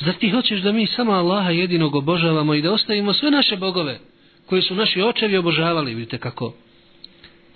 zar 0.00 0.14
ti 0.14 0.30
hoćeš 0.30 0.60
da 0.60 0.72
mi 0.72 0.86
samo 0.86 1.12
Allaha 1.12 1.50
jedinog 1.50 1.94
obožavamo 1.94 2.54
i 2.54 2.62
da 2.62 2.72
ostavimo 2.72 3.12
sve 3.12 3.30
naše 3.30 3.56
bogove, 3.56 3.98
koje 4.46 4.62
su 4.62 4.74
naši 4.74 5.02
očevi 5.02 5.36
obožavali, 5.36 5.94
vidite 5.94 6.18
kako 6.18 6.54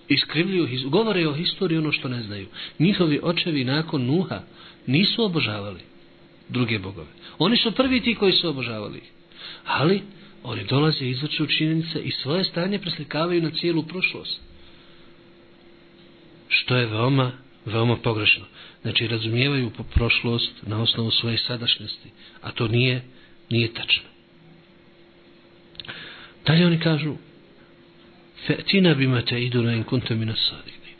iskrivljuju, 0.08 0.90
govore 0.90 1.28
o 1.28 1.34
historiji 1.34 1.78
ono 1.78 1.92
što 1.92 2.08
ne 2.08 2.22
znaju. 2.22 2.46
Njihovi 2.78 3.20
očevi 3.22 3.64
nakon 3.64 4.06
Nuha 4.06 4.40
nisu 4.86 5.24
obožavali 5.24 5.80
druge 6.48 6.78
bogove. 6.78 7.08
Oni 7.38 7.56
su 7.56 7.72
prvi 7.72 8.00
ti 8.00 8.14
koji 8.14 8.32
su 8.32 8.48
obožavali. 8.48 9.02
Ali 9.64 10.02
oni 10.42 10.64
dolaze 10.64 11.04
i 11.04 11.10
izvrću 11.10 11.46
činjenice 11.46 12.00
i 12.00 12.10
svoje 12.10 12.44
stanje 12.44 12.78
preslikavaju 12.78 13.42
na 13.42 13.50
cijelu 13.50 13.82
prošlost. 13.82 14.40
Što 16.48 16.76
je 16.76 16.86
veoma, 16.86 17.32
veoma 17.64 17.96
pogrešno. 17.96 18.44
Znači 18.82 19.08
razumijevaju 19.08 19.70
prošlost 19.94 20.52
na 20.66 20.82
osnovu 20.82 21.10
svoje 21.10 21.38
sadašnjosti. 21.38 22.10
A 22.42 22.52
to 22.52 22.68
nije, 22.68 23.04
nije 23.50 23.74
tačno. 23.74 24.08
Dalje 26.46 26.66
oni 26.66 26.80
kažu 26.80 27.14
Fe'tina 28.46 28.94
bima 28.94 29.22
te 29.22 29.44
iduna 29.44 29.72
in 29.72 29.84
kunta 29.84 30.14
mina 30.14 30.36
sadini. 30.36 30.92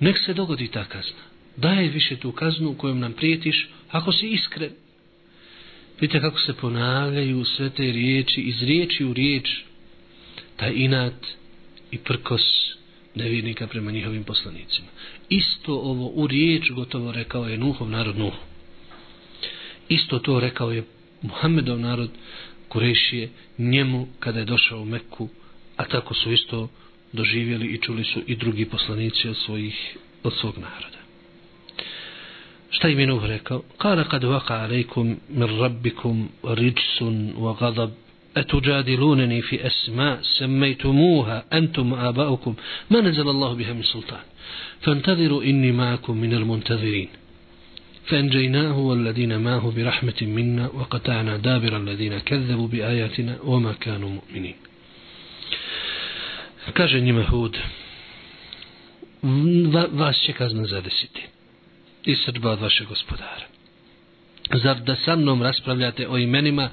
Nek 0.00 0.18
se 0.18 0.34
dogodi 0.34 0.68
ta 0.68 0.84
kazna. 0.84 1.22
Daj 1.56 1.88
više 1.88 2.16
tu 2.16 2.32
kaznu 2.32 2.74
kojom 2.74 3.00
nam 3.00 3.12
prijetiš 3.12 3.68
ako 3.90 4.12
si 4.12 4.28
iskren. 4.28 4.70
Vidite 6.00 6.20
kako 6.20 6.40
se 6.40 6.54
ponavljaju 6.54 7.44
sve 7.44 7.70
te 7.70 7.82
riječi, 7.82 8.40
iz 8.40 8.62
riječi 8.62 9.04
u 9.04 9.12
riječ, 9.12 9.48
taj 10.56 10.72
inat 10.74 11.26
i 11.90 11.98
prkos 11.98 12.42
nevjernika 13.14 13.66
prema 13.66 13.90
njihovim 13.90 14.24
poslanicima. 14.24 14.88
Isto 15.28 15.74
ovo 15.74 16.06
u 16.06 16.26
riječ 16.26 16.70
gotovo 16.70 17.12
rekao 17.12 17.48
je 17.48 17.58
Nuhov 17.58 17.90
narod 17.90 18.18
Nuh. 18.18 18.34
Isto 19.88 20.18
to 20.18 20.40
rekao 20.40 20.72
je 20.72 20.84
Muhammedov 21.22 21.80
narod 21.80 22.10
Kurešije 22.68 23.30
njemu 23.58 24.08
kada 24.20 24.38
je 24.38 24.44
došao 24.44 24.80
u 24.80 24.84
Meku 24.84 25.28
a 25.76 25.84
tako 25.84 26.14
su 26.14 26.32
isto 26.32 26.68
doživjeli 27.12 27.66
i 27.66 27.78
čuli 27.78 28.04
su 28.04 28.20
i 28.26 28.36
drugi 28.36 28.64
poslanici 28.64 29.28
od, 29.28 29.36
svojih, 29.36 29.96
od 30.22 30.32
svog 30.40 30.58
naroda. 30.58 30.98
Šta 32.70 32.88
im 32.88 32.98
je 32.98 33.06
Nuh 33.06 33.24
rekao? 33.24 33.62
Kala 33.78 34.04
kad 34.04 34.24
vaka 34.24 34.54
alejkum 34.54 35.16
min 35.28 35.58
rabbikum 35.60 36.28
rijsun 36.42 37.32
wa 37.36 37.56
gadab 37.60 37.90
أتجادلونني 38.36 39.42
في 39.42 39.66
أسماء 39.66 40.18
سميتموها 40.22 41.44
أنتم 41.52 41.94
آباؤكم 41.94 42.54
ما 42.90 43.00
نزل 43.00 43.28
الله 43.28 43.54
بها 43.54 43.72
من 43.72 43.82
سلطان 43.82 44.20
فانتظروا 44.80 45.42
إني 45.42 45.72
معكم 45.72 46.16
من 46.16 46.32
المنتظرين 46.34 47.08
فأنجيناه 48.06 48.78
والذين 48.78 49.40
معه 49.40 49.72
برحمة 49.76 50.20
منا 50.22 50.68
وقطعنا 50.68 51.36
دابر 51.36 51.76
الذين 51.76 52.18
كذبوا 52.18 52.68
بآياتنا 52.68 53.38
وما 53.44 53.72
كانوا 53.72 54.10
مؤمنين 54.10 54.54
kaže 56.72 57.00
njima 57.00 57.22
Hud 57.22 57.58
vas 59.92 60.16
će 60.16 60.32
kazna 60.32 60.66
zadesiti 60.66 61.22
i 62.04 62.14
srđba 62.14 62.50
od 62.50 62.60
vašeg 62.60 62.88
gospodara. 62.88 63.46
Zar 64.54 64.80
da 64.80 64.96
sa 64.96 65.16
mnom 65.16 65.42
raspravljate 65.42 66.08
o 66.08 66.18
imenima 66.18 66.70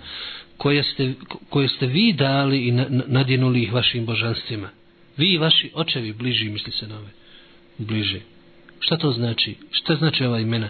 koje 0.57 0.83
ste, 0.83 1.13
koje 1.49 1.67
ste 1.67 1.87
vi 1.87 2.13
dali 2.13 2.67
i 2.67 2.71
nadjenuli 3.07 3.63
ih 3.63 3.73
vašim 3.73 4.05
božanstvima? 4.05 4.69
Vi 5.17 5.33
i 5.33 5.37
vaši 5.37 5.71
očevi 5.73 6.13
bliži 6.13 6.49
misli 6.49 6.71
se 6.71 6.87
na 6.87 6.97
ove 6.97 7.09
bliže. 7.77 8.19
Šta 8.79 8.97
to 8.97 9.11
znači? 9.11 9.55
Šta 9.71 9.95
znači 9.95 10.25
ova 10.25 10.39
imena? 10.39 10.69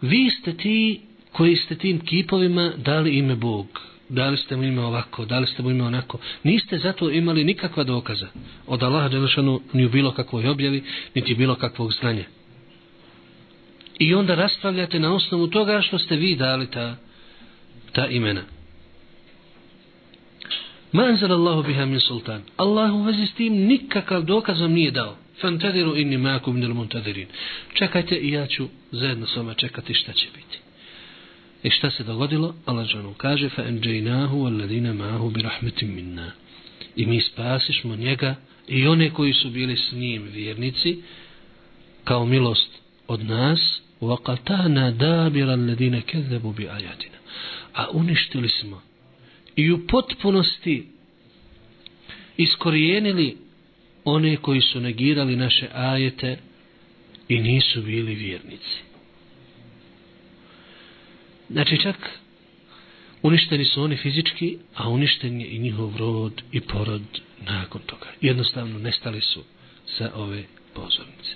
Vi 0.00 0.30
ste 0.30 0.52
ti 0.52 1.00
koji 1.32 1.56
ste 1.56 1.74
tim 1.74 2.00
kipovima 2.00 2.72
dali 2.76 3.18
ime 3.18 3.36
Bog 3.36 3.66
dali 4.10 4.36
ste 4.36 4.56
mu 4.56 4.62
ime 4.64 4.82
ovako, 4.82 5.24
dali 5.24 5.46
ste 5.46 5.62
mu 5.62 5.70
ime 5.70 5.84
onako. 5.84 6.18
Niste 6.42 6.78
zato 6.78 7.10
imali 7.10 7.44
nikakva 7.44 7.84
dokaza 7.84 8.28
od 8.66 8.82
Allaha 8.82 9.08
Đelešanu 9.08 9.60
ni 9.72 9.84
u 9.84 9.88
bilo 9.88 10.12
kakvoj 10.12 10.48
objavi, 10.48 10.82
niti 11.14 11.34
bilo 11.34 11.54
kakvog 11.54 11.92
znanja. 11.92 12.24
I 13.98 14.14
onda 14.14 14.34
raspravljate 14.34 14.98
na 14.98 15.14
osnovu 15.14 15.46
toga 15.46 15.80
što 15.80 15.98
ste 15.98 16.16
vi 16.16 16.36
dali 16.36 16.70
ta, 16.70 16.96
ta 17.92 18.06
imena. 18.06 18.42
Ma 20.92 21.02
anzal 21.02 21.32
Allahu 21.32 21.62
biha 21.62 21.84
min 21.84 22.00
sultan. 22.00 22.42
Allah 22.56 22.94
u 22.94 23.02
vezi 23.02 23.26
s 23.26 23.34
tim 23.34 23.54
nikakav 23.54 24.22
dokaz 24.22 24.60
vam 24.60 24.72
nije 24.72 24.90
dao. 24.90 25.16
Fantadiru 25.40 25.96
inni 25.96 26.18
ma'akum 26.18 26.52
minal 26.52 26.74
muntadirin. 26.74 27.26
Čekajte 27.74 28.16
i 28.16 28.30
ja 28.30 28.46
ću 28.46 28.68
zajedno 28.92 29.26
s 29.26 29.36
vama 29.36 29.54
čekati 29.54 29.94
šta 29.94 30.12
će 30.12 30.26
biti. 30.34 30.69
I 31.63 31.69
šta 31.69 31.91
se 31.91 32.03
dogodilo? 32.03 32.55
Allah 32.65 32.87
džanu 32.87 33.13
kaže 33.13 33.49
fa 33.49 33.63
enđejnahu 33.63 34.45
alladina 34.45 34.93
ma'ahu 34.93 35.33
bi 35.33 35.41
rahmetim 35.41 35.95
minna. 35.95 36.31
I 36.95 37.05
mi 37.05 37.21
spasišmo 37.21 37.95
njega 37.95 38.35
i 38.67 38.87
one 38.87 39.09
koji 39.09 39.33
su 39.33 39.49
bili 39.49 39.77
s 39.77 39.91
njim 39.91 40.23
vjernici 40.23 41.01
kao 42.03 42.25
milost 42.25 42.69
od 43.07 43.25
nas 43.25 43.81
وَقَتَانَا 44.01 44.91
دَابِرَ 44.91 45.49
الَّذِينَ 45.53 46.01
كَذَّبُوا 46.01 46.53
بِآيَاتِنَا 46.53 47.19
A 47.73 47.89
uništili 47.91 48.49
smo 48.49 48.81
i 49.55 49.71
u 49.71 49.87
potpunosti 49.87 50.87
iskorijenili 52.37 53.37
one 54.03 54.37
koji 54.37 54.61
su 54.61 54.79
negirali 54.79 55.35
naše 55.35 55.67
ajete 55.73 56.37
i 57.27 57.39
nisu 57.39 57.81
bili 57.81 58.15
vjernici. 58.15 58.81
Znači 61.50 61.82
čak 61.82 61.96
uništeni 63.22 63.64
su 63.64 63.82
oni 63.82 63.96
fizički, 63.96 64.58
a 64.76 64.88
uništen 64.88 65.40
je 65.40 65.46
i 65.46 65.58
njihov 65.58 65.96
rod 65.96 66.42
i 66.52 66.60
porod 66.60 67.02
nakon 67.46 67.80
toga. 67.86 68.06
Jednostavno 68.20 68.78
nestali 68.78 69.20
su 69.20 69.42
sa 69.86 70.10
ove 70.14 70.44
pozornice. 70.74 71.34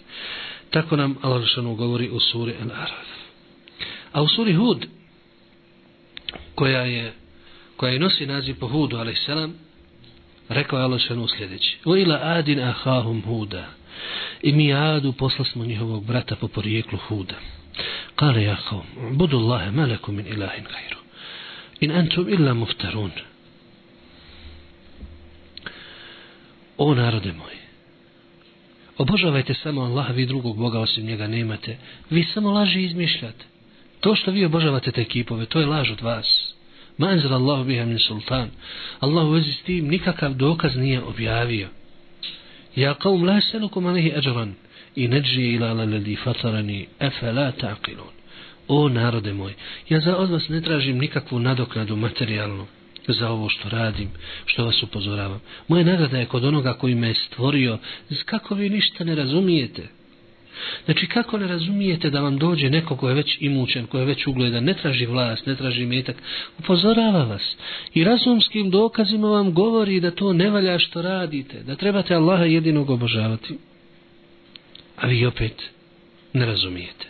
Tako 0.71 0.97
nam 0.97 1.16
Allah 1.23 1.76
govori 1.76 2.09
u 2.11 2.21
suri 2.21 2.54
Al-Araf. 2.62 3.09
A 4.12 4.23
u 4.23 4.28
suri 4.28 4.54
Hud, 4.54 4.87
koja 6.54 6.83
je 6.83 7.12
koja 7.76 7.92
je 7.92 7.99
nosi 7.99 8.26
naziv 8.26 8.59
po 8.59 8.68
Hudu, 8.68 8.97
a.s. 8.97 9.28
rekao 10.49 10.78
je 10.78 10.85
Allah 10.85 11.00
šanu 11.00 11.28
sljedeći. 11.28 11.78
U 11.85 11.97
ila 11.97 12.21
adin 12.23 12.61
ahahum 12.61 13.23
Huda. 13.23 13.66
I 14.42 14.52
mi 14.52 14.75
Adu 14.75 15.12
posla 15.12 15.44
smo 15.44 15.64
njihovog 15.64 16.04
brata 16.04 16.37
po 16.37 16.49
porijeklu 16.49 16.99
Huda. 16.99 17.35
قال 18.16 18.37
يا 18.37 18.54
قوم 18.54 18.85
kao, 19.19 19.35
الله 19.35 19.71
ما 19.71 19.87
لكم 19.87 20.14
من 20.14 20.26
إله 20.26 20.47
غيره 20.47 21.00
إن 21.83 21.90
أنتم 21.90 22.23
إلا 22.23 22.52
مفترون 22.52 23.11
O 26.76 26.95
narode 26.95 27.33
moji, 27.33 27.61
obožavajte 28.99 29.54
samo 29.54 29.83
Allaha, 29.83 30.12
vi 30.12 30.26
drugog 30.26 30.57
Boga 30.59 30.81
osim 30.81 31.07
njega 31.07 31.26
nemate. 31.26 31.76
Vi 32.11 32.23
samo 32.23 32.52
laži 32.52 32.83
izmišljate. 32.83 33.45
To 34.00 34.14
što 34.14 34.31
vi 34.31 34.45
obožavate 34.45 34.93
te 34.93 35.04
kipove, 35.04 35.47
to 35.47 35.61
je 35.61 35.66
laž 35.66 35.90
od 35.90 36.00
vas. 36.00 36.54
Manzal 36.99 37.35
Allah 37.35 37.66
biha 37.66 37.85
min 37.85 37.99
sultan. 37.99 38.50
Allah 39.00 39.25
u 39.26 39.31
vezi 39.31 39.52
s 39.52 39.62
tim 39.62 39.88
nikakav 39.88 40.35
dokaz 40.35 40.76
nije 40.76 41.02
objavio. 41.02 41.69
Ja 42.76 42.95
qaum 42.95 43.26
la 43.26 43.40
selukum 43.40 43.87
alihi 43.87 44.12
ađaran 44.16 44.54
i 44.97 45.09
neđi 45.09 45.43
ila 45.43 45.73
laladi 45.73 46.17
fatarani 46.17 46.87
efe 47.01 47.33
la 47.33 47.53
taqilun. 47.53 48.15
O 48.69 48.89
narode 48.89 49.33
moj, 49.33 49.55
ja 49.89 50.01
za 50.01 50.17
od 50.17 50.31
vas 50.31 50.49
ne 50.49 50.61
tražim 50.61 50.99
nikakvu 50.99 51.39
nadoknadu 51.39 51.97
materijalnu 51.97 52.67
za 53.09 53.31
ovo 53.31 53.49
što 53.49 53.69
radim, 53.69 54.09
što 54.47 54.65
vas 54.65 54.83
upozoravam. 54.83 55.41
Moja 55.69 55.85
nagrada 55.85 56.19
je 56.19 56.27
kod 56.27 56.45
onoga 56.45 56.73
koji 56.73 56.95
me 56.95 57.09
je 57.09 57.15
stvorio, 57.15 57.79
kako 58.25 58.55
vi 58.55 58.69
ništa 58.69 59.05
ne 59.05 59.15
razumijete. 59.15 59.89
Znači 60.85 61.07
kako 61.07 61.39
ne 61.39 61.47
razumijete 61.47 62.11
da 62.11 62.21
vam 62.21 62.39
dođe 62.39 62.71
neko 62.71 62.97
ko 62.97 63.09
je 63.09 63.15
već 63.15 63.37
imućen, 63.41 63.87
ko 63.87 63.99
je 63.99 64.05
već 64.05 64.27
ugledan, 64.27 64.65
ne 64.65 64.75
traži 64.75 65.07
vlast, 65.07 65.47
ne 65.47 65.57
traži 65.57 65.87
metak, 65.87 66.17
upozorava 66.59 67.25
vas 67.25 67.57
i 67.95 68.05
razumskim 68.05 68.71
dokazima 68.71 69.29
vam 69.29 69.55
govori 69.55 70.01
da 70.01 70.11
to 70.11 70.33
ne 70.33 70.51
valja 70.51 70.79
što 70.79 71.03
radite, 71.03 71.63
da 71.63 71.77
trebate 71.77 72.14
Allaha 72.14 72.45
jedinog 72.45 72.90
obožavati 72.90 73.59
A 74.95 75.08
vi 75.08 75.26
opet 75.26 75.62
ne 76.34 76.45
razumijete. 76.45 77.10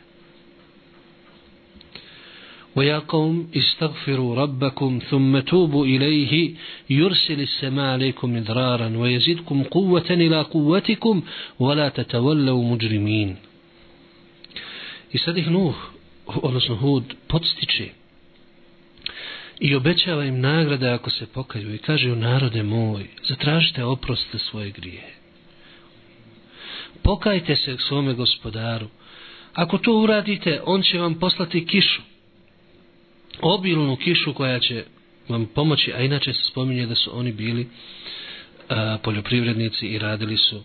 ويا 2.75 2.99
قوم 2.99 3.47
استغفروا 3.55 4.35
ربكم 4.35 4.99
ثم 5.09 5.39
توبوا 5.39 5.85
إليه 5.85 6.53
يرسل 6.89 7.41
السماء 7.41 7.85
عليكم 7.85 8.35
مدرارا 8.35 8.97
ويزيدكم 8.97 9.63
قوة 9.63 10.09
إلى 10.09 10.41
قوتكم 10.41 11.21
ولا 11.59 11.89
تتولوا 11.89 12.63
مجرمين 12.63 13.35
I 15.13 15.17
sad 15.17 15.37
ih 15.37 15.47
Nuh, 15.47 15.75
odnosno 16.25 16.75
Hud, 16.75 17.03
podstiče 17.27 17.89
i 19.59 19.75
obećava 19.75 20.25
im 20.25 20.39
nagrade 20.39 20.89
ako 20.89 21.09
se 21.09 21.25
pokaju 21.27 21.75
i 21.75 21.77
kaže 21.77 22.11
u 22.11 22.15
narode 22.15 22.63
moj, 22.63 23.07
zatražite 23.27 23.83
oprost 23.83 24.27
za 24.31 24.39
svoje 24.39 24.71
grije. 24.71 25.03
Pokajte 27.04 27.56
se 27.56 27.76
svome 27.88 28.14
gospodaru. 28.14 28.86
Ako 29.52 29.78
to 29.78 29.92
uradite, 29.92 30.60
on 30.64 30.82
će 30.82 30.98
vam 30.98 31.14
poslati 31.14 31.66
kišu 31.66 32.02
obilnu 33.40 33.96
kišu 33.96 34.34
koja 34.34 34.60
će 34.60 34.84
vam 35.28 35.46
pomoći, 35.46 35.92
a 35.92 36.00
inače 36.00 36.32
se 36.32 36.44
spominje 36.50 36.86
da 36.86 36.94
su 36.94 37.18
oni 37.18 37.32
bili 37.32 37.68
a, 38.68 38.98
poljoprivrednici 39.02 39.86
i 39.86 39.98
radili 39.98 40.36
su 40.36 40.62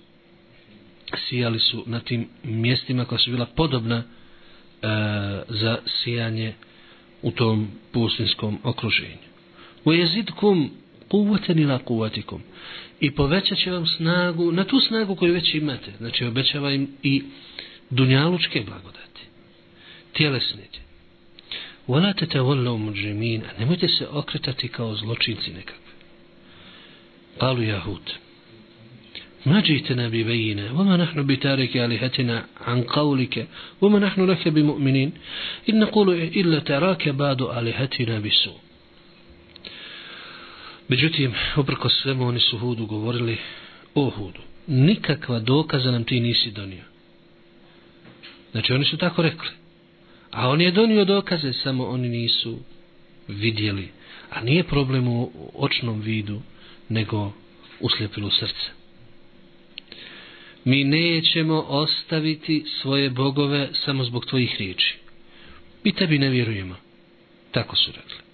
sijali 1.17 1.59
su 1.59 1.83
na 1.85 1.99
tim 1.99 2.27
mjestima 2.43 3.05
koja 3.05 3.19
su 3.19 3.31
bila 3.31 3.45
podobna 3.45 4.03
a, 4.81 5.41
za 5.47 5.77
sijanje 5.85 6.53
u 7.21 7.31
tom 7.31 7.67
pustinskom 7.91 8.59
okruženju. 8.63 9.17
U 9.85 9.93
jezidkum 9.93 10.71
kuvvaten 11.09 11.59
ila 11.59 11.77
kuvvatikum. 11.77 12.41
I 12.99 13.11
povećat 13.11 13.57
će 13.57 13.71
vam 13.71 13.85
snagu, 13.85 14.51
na 14.51 14.63
tu 14.63 14.79
snagu 14.79 15.15
koju 15.15 15.33
već 15.33 15.53
imate. 15.53 15.91
Znači, 15.97 16.25
obećava 16.25 16.71
im 16.71 16.87
i 17.03 17.23
dunjalučke 17.89 18.63
blagodati. 18.67 19.21
Tjelesnite. 20.13 20.79
Vala 21.87 22.13
te 22.13 22.25
te 22.25 22.39
volna 22.39 22.71
a 22.71 23.59
Nemojte 23.59 23.87
se 23.87 24.07
okretati 24.07 24.67
kao 24.67 24.95
zločinci 24.95 25.51
nekakve. 25.51 25.93
Palu 27.39 27.61
jahut. 27.61 28.11
Mađite 29.45 29.95
na 29.95 30.09
bi 30.09 30.23
vejine. 30.23 30.69
Vama 30.71 30.97
nahnu 30.97 31.23
bitareke 31.23 31.81
ali 31.81 31.97
hatina 31.97 32.43
an 32.65 32.83
kaulike. 32.83 33.45
Vama 33.81 33.99
nahnu 33.99 34.25
lake 34.25 34.51
bi 34.51 34.63
mu'minin. 34.63 35.11
Idna 35.65 35.85
kulu 35.85 36.13
illa 36.13 36.59
tarake 36.61 37.13
badu 37.13 37.47
ali 37.51 37.71
hatina. 37.71 38.21
Međutim, 40.89 41.33
oprko 41.55 41.89
svemu, 41.89 42.27
oni 42.27 42.39
su 42.39 42.57
Hudu 42.57 42.85
govorili, 42.85 43.37
o 43.95 44.09
Hudu, 44.09 44.41
nikakva 44.67 45.39
dokaza 45.39 45.91
nam 45.91 46.03
ti 46.03 46.19
nisi 46.19 46.51
donio. 46.51 46.83
Znači, 48.51 48.73
oni 48.73 48.85
su 48.85 48.97
tako 48.97 49.21
rekli. 49.21 49.49
A 50.31 50.49
on 50.49 50.61
je 50.61 50.71
donio 50.71 51.05
dokaze, 51.05 51.53
samo 51.53 51.85
oni 51.85 52.09
nisu 52.09 52.59
vidjeli. 53.27 53.89
A 54.29 54.41
nije 54.41 54.63
problem 54.63 55.07
u 55.07 55.31
očnom 55.55 56.01
vidu, 56.01 56.41
nego 56.89 57.33
uslijepilu 57.79 58.29
srce. 58.29 58.69
Mi 60.65 60.83
nećemo 60.83 61.65
ostaviti 61.67 62.65
svoje 62.81 63.09
bogove 63.09 63.69
samo 63.85 64.03
zbog 64.03 64.25
tvojih 64.25 64.55
riječi. 64.59 64.97
Mi 65.83 65.91
tebi 65.91 66.17
ne 66.17 66.29
vjerujemo. 66.29 66.75
Tako 67.51 67.75
su 67.75 67.91
rekli. 67.91 68.28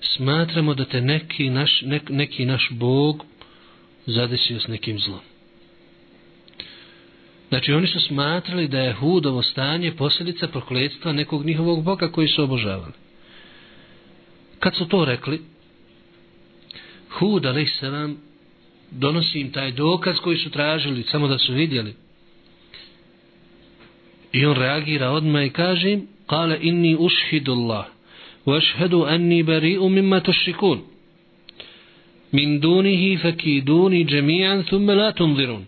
Smatramo 0.00 0.74
da 0.74 0.84
te 0.84 1.00
neki 1.00 1.50
naš, 1.50 1.82
nek, 1.82 2.08
neki 2.08 2.44
naš 2.44 2.68
bog 2.70 3.24
zadesio 4.06 4.60
s 4.60 4.68
nekim 4.68 4.98
zlom. 4.98 5.20
Znači 7.48 7.72
oni 7.72 7.86
su 7.86 8.00
smatrali 8.00 8.68
da 8.68 8.78
je 8.78 8.92
hudovo 8.92 9.42
stanje 9.42 9.92
posljedica 9.92 10.48
prokletstva 10.48 11.12
nekog 11.12 11.46
njihovog 11.46 11.84
boga 11.84 12.08
koji 12.08 12.28
su 12.28 12.42
obožavali. 12.42 12.92
Kad 14.58 14.74
su 14.74 14.88
to 14.88 15.04
rekli, 15.04 15.40
Hud, 17.10 17.46
ali 17.46 17.66
se 17.66 17.90
vam 17.90 18.16
donosi 18.90 19.40
im 19.40 19.52
taj 19.52 19.72
dokaz 19.72 20.16
koji 20.16 20.36
su 20.36 20.50
tražili, 20.50 21.02
samo 21.02 21.28
da 21.28 21.38
su 21.38 21.52
vidjeli. 21.52 21.94
I 24.32 24.46
on 24.46 24.56
reagira 24.56 25.10
odmah 25.10 25.46
i 25.46 25.50
kaže 25.50 25.90
im, 25.90 26.08
kale 26.26 26.58
inni 26.60 26.96
ushidullah. 26.98 27.86
Ašhedu 28.46 29.04
anni 29.04 29.42
bari'u 29.42 29.88
mimma 29.88 30.20
tušikun. 30.20 30.80
Min 32.32 32.60
dunihi 32.60 33.16
fakiduni 33.16 34.04
džemijan, 34.04 34.62
thumme 34.62 34.94
la 34.94 35.12
tunzirun. 35.12 35.64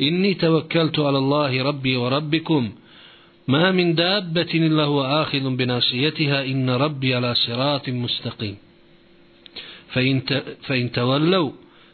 إني 0.00 0.34
توكلت 0.34 0.98
على 0.98 1.18
الله 1.18 1.62
ربي 1.62 1.96
وربكم 1.96 2.72
ما 3.48 3.70
من 3.70 3.94
دابة 3.94 4.52
إلا 4.54 4.84
هو 4.84 5.02
آخذ 5.22 5.56
بناصيتها 5.56 6.44
إن 6.44 6.70
ربي 6.70 7.14
على 7.14 7.34
صراط 7.34 7.88
مستقيم 7.88 8.56
فإن, 9.92 10.20
فإن 10.62 10.92
تولوا 10.92 11.50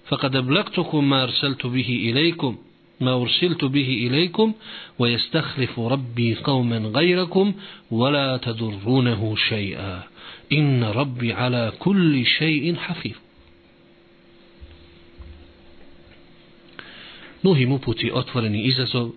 فقد 0.08 0.36
أبلغتكم 0.36 1.08
ما 1.10 1.22
أرسلت 1.22 1.66
به 1.66 2.10
إليكم 2.10 2.56
ما 2.99 3.21
أرسلت 3.21 3.65
به 3.65 4.07
إليكم 4.07 4.53
ويستخلف 4.99 5.79
ربي 5.79 6.35
قوما 6.35 6.77
غيركم 6.77 7.53
ولا 7.91 8.37
تضرونه 8.37 9.35
شيئا 9.35 10.03
إن 10.51 10.83
ربي 10.83 11.33
على 11.33 11.71
كل 11.79 12.25
شيء 12.25 12.75
حفيظ 12.75 13.15
Nuh 17.43 17.61
im 17.61 17.71
uputi 17.71 18.11
otvoreni 18.11 18.61
izazov 18.63 19.09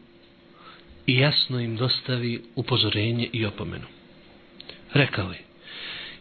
i 1.07 1.15
jasno 1.15 1.61
im 1.61 1.77
dostavi 1.77 2.41
upozorenje 2.57 3.29
i 3.33 3.47
opomenu. 3.47 3.87
Rekao 4.93 5.31
je, 5.31 5.39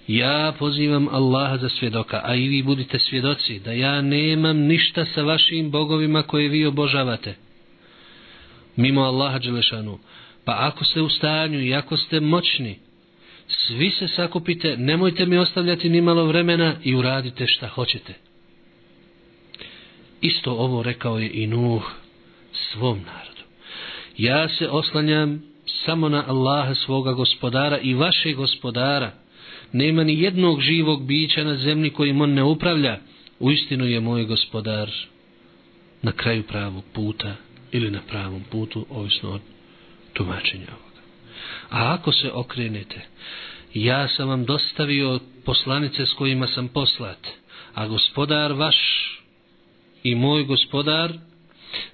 ja 0.07 0.53
pozivam 0.59 1.07
Allaha 1.11 1.57
za 1.57 1.69
svjedoka, 1.69 2.21
a 2.23 2.35
i 2.35 2.47
vi 2.47 2.63
budite 2.63 2.99
svjedoci 2.99 3.59
da 3.59 3.71
ja 3.71 4.01
nemam 4.01 4.57
ništa 4.57 5.05
sa 5.05 5.21
vašim 5.21 5.71
bogovima 5.71 6.23
koje 6.23 6.49
vi 6.49 6.65
obožavate. 6.65 7.35
Mimo 8.76 9.00
Allaha 9.00 9.38
Đelešanu, 9.38 9.98
pa 10.44 10.56
ako 10.58 10.84
ste 10.84 11.00
u 11.00 11.08
stanju 11.08 11.60
i 11.60 11.74
ako 11.74 11.96
ste 11.96 12.20
moćni, 12.20 12.78
svi 13.46 13.90
se 13.90 14.08
sakupite, 14.08 14.76
nemojte 14.76 15.26
mi 15.26 15.38
ostavljati 15.38 15.88
ni 15.88 16.00
malo 16.00 16.24
vremena 16.24 16.76
i 16.84 16.94
uradite 16.94 17.46
šta 17.46 17.68
hoćete. 17.68 18.14
Isto 20.20 20.52
ovo 20.52 20.82
rekao 20.82 21.18
je 21.18 21.30
i 21.32 21.46
Nuh 21.46 21.90
svom 22.52 22.98
narodu. 22.98 23.42
Ja 24.16 24.48
se 24.48 24.68
oslanjam 24.68 25.42
samo 25.84 26.08
na 26.08 26.24
Allaha 26.26 26.74
svoga 26.74 27.12
gospodara 27.12 27.78
i 27.78 27.94
vaše 27.94 28.32
gospodara. 28.32 29.12
Nema 29.72 30.04
ni 30.04 30.22
jednog 30.22 30.60
živog 30.60 31.02
bića 31.02 31.44
na 31.44 31.56
zemlji 31.56 31.90
kojim 31.90 32.20
on 32.20 32.32
ne 32.32 32.42
upravlja. 32.42 32.98
Uistinu 33.38 33.86
je 33.86 34.00
moj 34.00 34.24
gospodar 34.24 34.90
na 36.02 36.12
kraju 36.12 36.42
pravog 36.42 36.84
puta 36.92 37.34
ili 37.72 37.90
na 37.90 38.00
pravom 38.08 38.44
putu, 38.50 38.86
ovisno 38.90 39.30
od 39.30 39.40
tumačenja 40.12 40.66
ovoga. 40.68 41.00
A 41.70 41.94
ako 41.94 42.12
se 42.12 42.30
okrenete, 42.32 43.00
ja 43.74 44.08
sam 44.08 44.28
vam 44.28 44.44
dostavio 44.44 45.20
poslanice 45.44 46.06
s 46.06 46.12
kojima 46.12 46.46
sam 46.46 46.68
poslat, 46.68 47.26
a 47.74 47.86
gospodar 47.86 48.52
vaš 48.52 48.76
i 50.02 50.14
moj 50.14 50.44
gospodar 50.44 51.12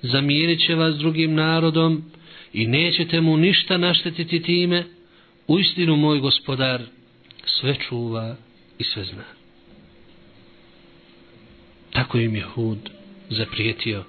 zamirit 0.02 0.66
će 0.66 0.74
vas 0.74 0.94
drugim 0.94 1.34
narodom 1.34 2.04
i 2.52 2.66
nećete 2.66 3.20
mu 3.20 3.36
ništa 3.36 3.76
naštetiti 3.76 4.42
time, 4.42 4.84
u 5.46 5.58
istinu 5.58 5.96
moj 5.96 6.18
gospodar 6.18 6.82
sve 7.44 7.76
čuva 7.88 8.36
i 8.78 8.84
sve 8.84 9.04
zna. 9.04 9.24
Tako 11.92 12.18
im 12.18 12.36
je 12.36 12.42
Hud 12.42 12.78
zaprijetio 13.30 14.04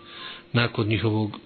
nakon 0.54 0.88
njihovog 0.88 1.40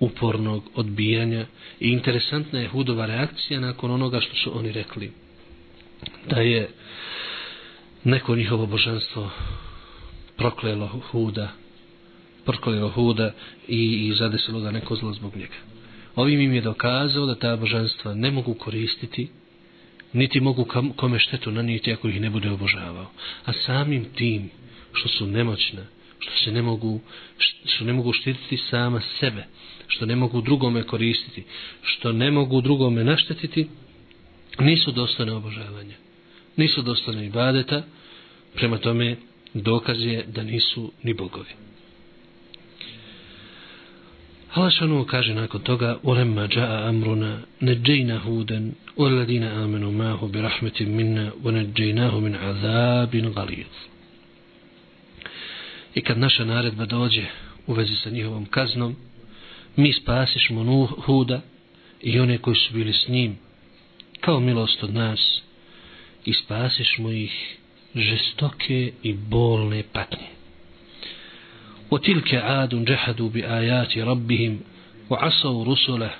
upornog 0.00 0.64
odbijanja 0.74 1.46
i 1.80 1.88
interesantna 1.88 2.60
je 2.60 2.68
Hudova 2.68 3.06
reakcija 3.06 3.60
nakon 3.60 3.90
onoga 3.90 4.20
što 4.20 4.36
su 4.36 4.58
oni 4.58 4.72
rekli 4.72 5.12
da 6.30 6.40
je 6.40 6.68
neko 8.04 8.36
njihovo 8.36 8.66
božanstvo 8.66 9.30
proklelo 10.36 10.86
Huda 10.86 11.48
proklelo 12.44 12.90
Huda 12.90 13.32
i, 13.68 14.08
i 14.08 14.14
zadesilo 14.14 14.60
ga 14.60 14.70
neko 14.70 14.96
zlo 14.96 15.12
zbog 15.12 15.36
njega. 15.36 15.54
Ovim 16.16 16.40
im 16.40 16.52
je 16.52 16.60
dokazao 16.60 17.26
da 17.26 17.34
ta 17.34 17.56
božanstva 17.56 18.14
ne 18.14 18.30
mogu 18.30 18.54
koristiti, 18.54 19.28
niti 20.12 20.40
mogu 20.40 20.66
kome 20.96 21.18
štetu 21.18 21.50
nanijeti 21.50 21.92
ako 21.92 22.08
ih 22.08 22.20
ne 22.20 22.30
bude 22.30 22.50
obožavao. 22.50 23.10
A 23.44 23.52
samim 23.52 24.04
tim 24.14 24.50
što 24.92 25.08
su 25.08 25.26
nemoćna, 25.26 25.82
što 26.18 26.44
se 26.44 26.52
ne 26.52 26.62
mogu, 26.62 27.00
što 27.64 27.84
ne 27.84 27.92
mogu 27.92 28.12
štititi 28.12 28.56
sama 28.56 29.00
sebe, 29.20 29.44
što 29.94 30.06
ne 30.06 30.16
mogu 30.16 30.40
drugome 30.40 30.82
koristiti, 30.82 31.44
što 31.82 32.12
ne 32.12 32.30
mogu 32.30 32.60
drugome 32.60 33.04
naštetiti, 33.04 33.68
nisu 34.58 34.92
dostane 34.92 35.32
obožavanja. 35.32 35.94
Nisu 36.56 36.82
dostane 36.82 37.26
ibadeta, 37.26 37.82
prema 38.54 38.78
tome 38.78 39.16
dokaz 39.54 40.00
je 40.00 40.24
da 40.26 40.42
nisu 40.42 40.92
ni 41.02 41.14
bogovi. 41.14 41.50
Halašanu 44.48 45.04
kaže 45.04 45.34
nakon 45.34 45.60
toga 45.60 45.98
Ulemma 46.02 46.48
dža'a 46.48 46.88
amruna 46.88 47.38
neđejna 47.60 48.18
huden 48.18 48.74
Uladina 48.96 49.64
amenu 49.64 49.92
mahu 49.92 50.28
bi 50.28 50.40
rahmetim 50.40 50.96
minna 50.96 51.32
Uneđejnahu 51.44 52.20
min 52.20 52.36
azabin 52.36 53.32
galid 53.32 53.66
I 55.94 56.00
kad 56.00 56.18
naša 56.18 56.44
naredba 56.44 56.86
dođe 56.86 57.24
u 57.66 57.72
vezi 57.72 57.94
sa 57.94 58.10
njihovom 58.10 58.46
kaznom 58.46 58.96
mi 59.75 59.93
spasišmo 59.93 60.87
Huda 61.05 61.41
i 62.01 62.19
one 62.19 62.37
koji 62.37 62.55
su 62.55 62.73
bili 62.73 62.93
s 62.93 63.07
njim 63.07 63.37
kao 64.19 64.39
milost 64.39 64.83
od 64.83 64.93
nas 64.93 65.41
i 66.25 66.33
spasišmo 66.33 67.11
ih 67.11 67.57
žestoke 67.95 68.91
i 69.03 69.13
bolne 69.13 69.83
patnje. 69.93 70.39
وتلك 71.91 72.33
عاد 72.33 72.85
جحدوا 72.85 73.29
بآيات 73.29 73.97
ربهم 73.97 74.59
وعصوا 75.09 75.65
رسله 75.65 76.11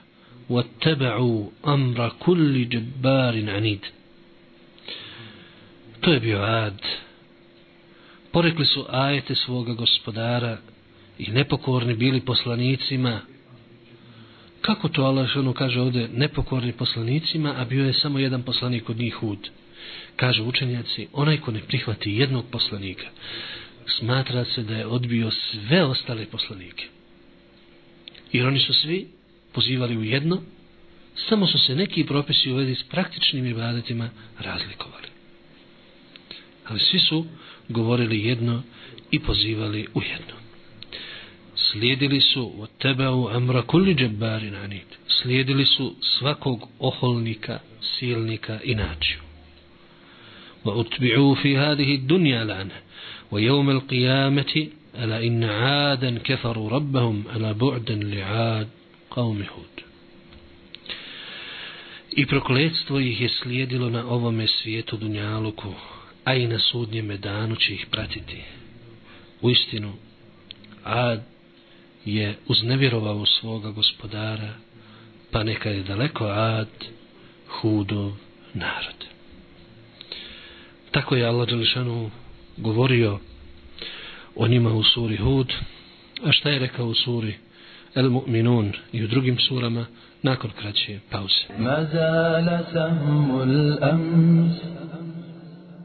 واتبعوا 0.50 1.50
أمر 1.68 2.10
كل 2.20 2.70
جبار 2.70 3.50
عنيد 3.50 3.86
To 6.02 6.14
je 6.14 6.20
bio 6.20 6.42
ad. 6.42 6.82
Porekli 8.32 8.66
su 8.66 8.86
ajete 8.90 9.36
svoga 9.36 9.74
gospodara 9.74 10.58
i 11.18 11.32
nepokorni 11.32 11.94
bili 11.94 12.22
poslanicima. 12.22 13.22
Kako 14.65 14.89
to 14.89 15.03
Allah 15.05 15.29
što 15.29 15.53
kaže 15.53 15.81
ovdje 15.81 16.09
nepokorni 16.09 16.73
poslanicima, 16.73 17.55
a 17.57 17.65
bio 17.65 17.87
je 17.87 17.93
samo 17.93 18.19
jedan 18.19 18.43
poslanik 18.43 18.89
od 18.91 18.97
njih 18.97 19.15
hud? 19.15 19.51
Kaže 20.17 20.43
učenjaci, 20.43 21.07
onaj 21.13 21.41
ko 21.41 21.51
ne 21.51 21.61
prihvati 21.61 22.13
jednog 22.13 22.45
poslanika, 22.51 23.07
smatra 23.99 24.45
se 24.45 24.63
da 24.63 24.77
je 24.77 24.87
odbio 24.87 25.31
sve 25.31 25.85
ostale 25.85 26.27
poslanike. 26.27 26.85
Jer 28.33 28.47
oni 28.47 28.59
su 28.59 28.75
svi 28.75 29.09
pozivali 29.53 29.97
u 29.97 30.05
jedno, 30.05 30.43
samo 31.29 31.47
su 31.47 31.59
se 31.59 31.75
neki 31.75 32.07
propisi 32.07 32.53
u 32.53 32.57
vezi 32.57 32.75
s 32.75 32.83
praktičnim 32.83 33.47
ibadetima 33.47 34.11
razlikovali. 34.39 35.09
Ali 36.67 36.81
svi 36.81 36.99
su 36.99 37.27
govorili 37.69 38.25
jedno 38.25 38.63
i 39.11 39.21
pozivali 39.21 39.87
u 39.95 40.03
jedno 40.03 40.44
Slijedili 41.74 42.22
su 42.22 42.52
od 42.62 42.70
tebe 42.78 43.10
u 43.10 43.28
amra 43.28 43.62
kulli 43.62 43.96
džebari 43.96 44.52
nanit. 44.52 44.88
Slijedili 45.08 45.66
su 45.66 45.96
svakog 46.02 46.70
oholnika, 46.80 47.60
silnika 47.82 48.60
i 48.64 48.76
načiju. 48.76 49.20
Wa 50.64 50.74
utbi'u 50.74 51.42
fi 51.42 51.56
hadihi 51.56 51.98
dunja 51.98 52.44
lana. 52.44 52.80
ويوم 53.32 53.70
القيامة 53.70 54.68
ألا 54.96 55.24
إن 55.24 55.44
عادا 55.44 56.20
كفروا 56.24 56.70
ربهم 56.70 57.24
ألا 57.36 57.52
بعدا 57.52 57.96
لعاد 57.96 58.68
قوم 59.10 59.42
هود 59.42 59.90
I 62.12 62.26
prokletstvo 62.26 63.00
ih 63.00 63.22
je 63.22 63.30
slijedilo 63.30 63.90
na 63.90 64.06
ovome 64.06 64.48
svijetu 64.48 64.98
Dunjaluku, 64.98 65.74
a 66.24 66.36
i 66.36 66.48
na 66.48 66.60
sudnjem 66.60 67.18
danu 67.18 67.56
će 67.56 67.74
ih 67.74 67.86
pratiti. 67.92 68.44
U 69.42 69.50
istinu, 69.50 69.94
Ad 70.84 71.22
je 72.05 72.37
uznevjerovao 72.49 73.27
svoga 73.27 73.71
gospodara, 73.71 74.55
pa 75.31 75.43
neka 75.43 75.71
je 75.71 75.83
daleko 75.83 76.25
Ad 76.25 76.69
hudov 77.49 78.13
narod. 78.55 79.05
Tako 80.91 81.17
je 81.17 81.27
Allah 81.27 81.49
Đelešanu 81.49 82.11
govorio 82.57 83.19
o 84.37 84.49
njima 84.49 84.73
u 84.73 84.83
suri 84.83 85.17
Hud, 85.17 85.53
a 86.25 86.33
šta 86.33 86.51
je 86.51 86.59
rekao 86.59 86.87
u 86.87 86.95
suri 86.95 87.35
El 87.95 88.11
Mu'minun 88.11 88.73
i 88.93 89.05
u 89.05 89.09
drugim 89.09 89.39
surama 89.39 89.87
nakon 90.23 90.51
kraće 90.61 90.99
pauze. 91.11 91.45
Mazala 91.59 92.59
sahmul 92.73 93.79
ams 93.83 94.53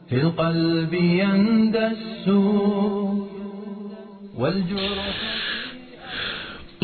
fil 0.09 0.31
qalbi 0.31 1.01
yandasu 1.21 2.39
U 4.33 4.45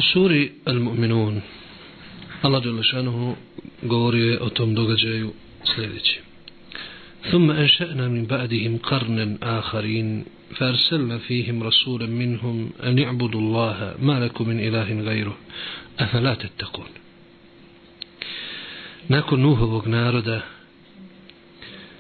suri 0.02 0.52
El 0.66 0.80
Mu'minun 0.80 1.42
Allah 2.42 2.64
Đelešanuhu 2.64 3.36
govorio 3.82 4.38
o 4.42 4.50
tom 4.50 4.76
događaju 4.76 5.34
sljedeći. 5.76 6.20
ثم 7.32 7.52
أنشأنا 7.52 8.08
من 8.08 8.26
بعدهم 8.26 8.78
قرنا 8.78 9.38
آخرين 9.60 10.26
فأرسلنا 10.56 11.18
فيهم 11.18 11.64
رسولا 11.64 12.06
منهم 12.06 12.70
أن 12.84 12.98
يعبدوا 13.00 13.42
الله 13.42 13.96
ما 14.00 14.20
لكم 14.20 14.50
من 14.50 14.60
إله 14.60 15.02
غيره 15.02 15.38
أفلا 16.00 16.34
تتقون 16.34 16.90
Nakon 19.10 19.42
Nuhovog 19.42 19.88
naroda 19.88 20.42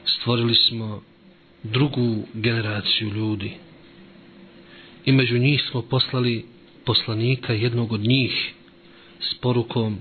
stvorili 0.05 0.55
smo 0.55 1.01
drugu 1.63 2.23
generaciju 2.33 3.09
ljudi 3.09 3.51
i 5.05 5.11
među 5.11 5.37
njih 5.37 5.63
smo 5.71 5.81
poslali 5.81 6.45
poslanika 6.85 7.53
jednog 7.53 7.91
od 7.91 7.99
njih 7.99 8.53
s 9.19 9.33
porukom 9.33 9.97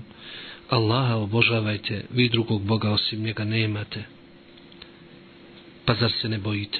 Allaha 0.69 1.15
obožavajte, 1.15 2.05
vi 2.13 2.29
drugog 2.29 2.61
Boga 2.61 2.91
osim 2.91 3.23
njega 3.23 3.43
nemate. 3.43 4.03
Pa 5.85 5.93
zar 5.93 6.11
se 6.11 6.29
ne 6.29 6.37
bojite? 6.37 6.79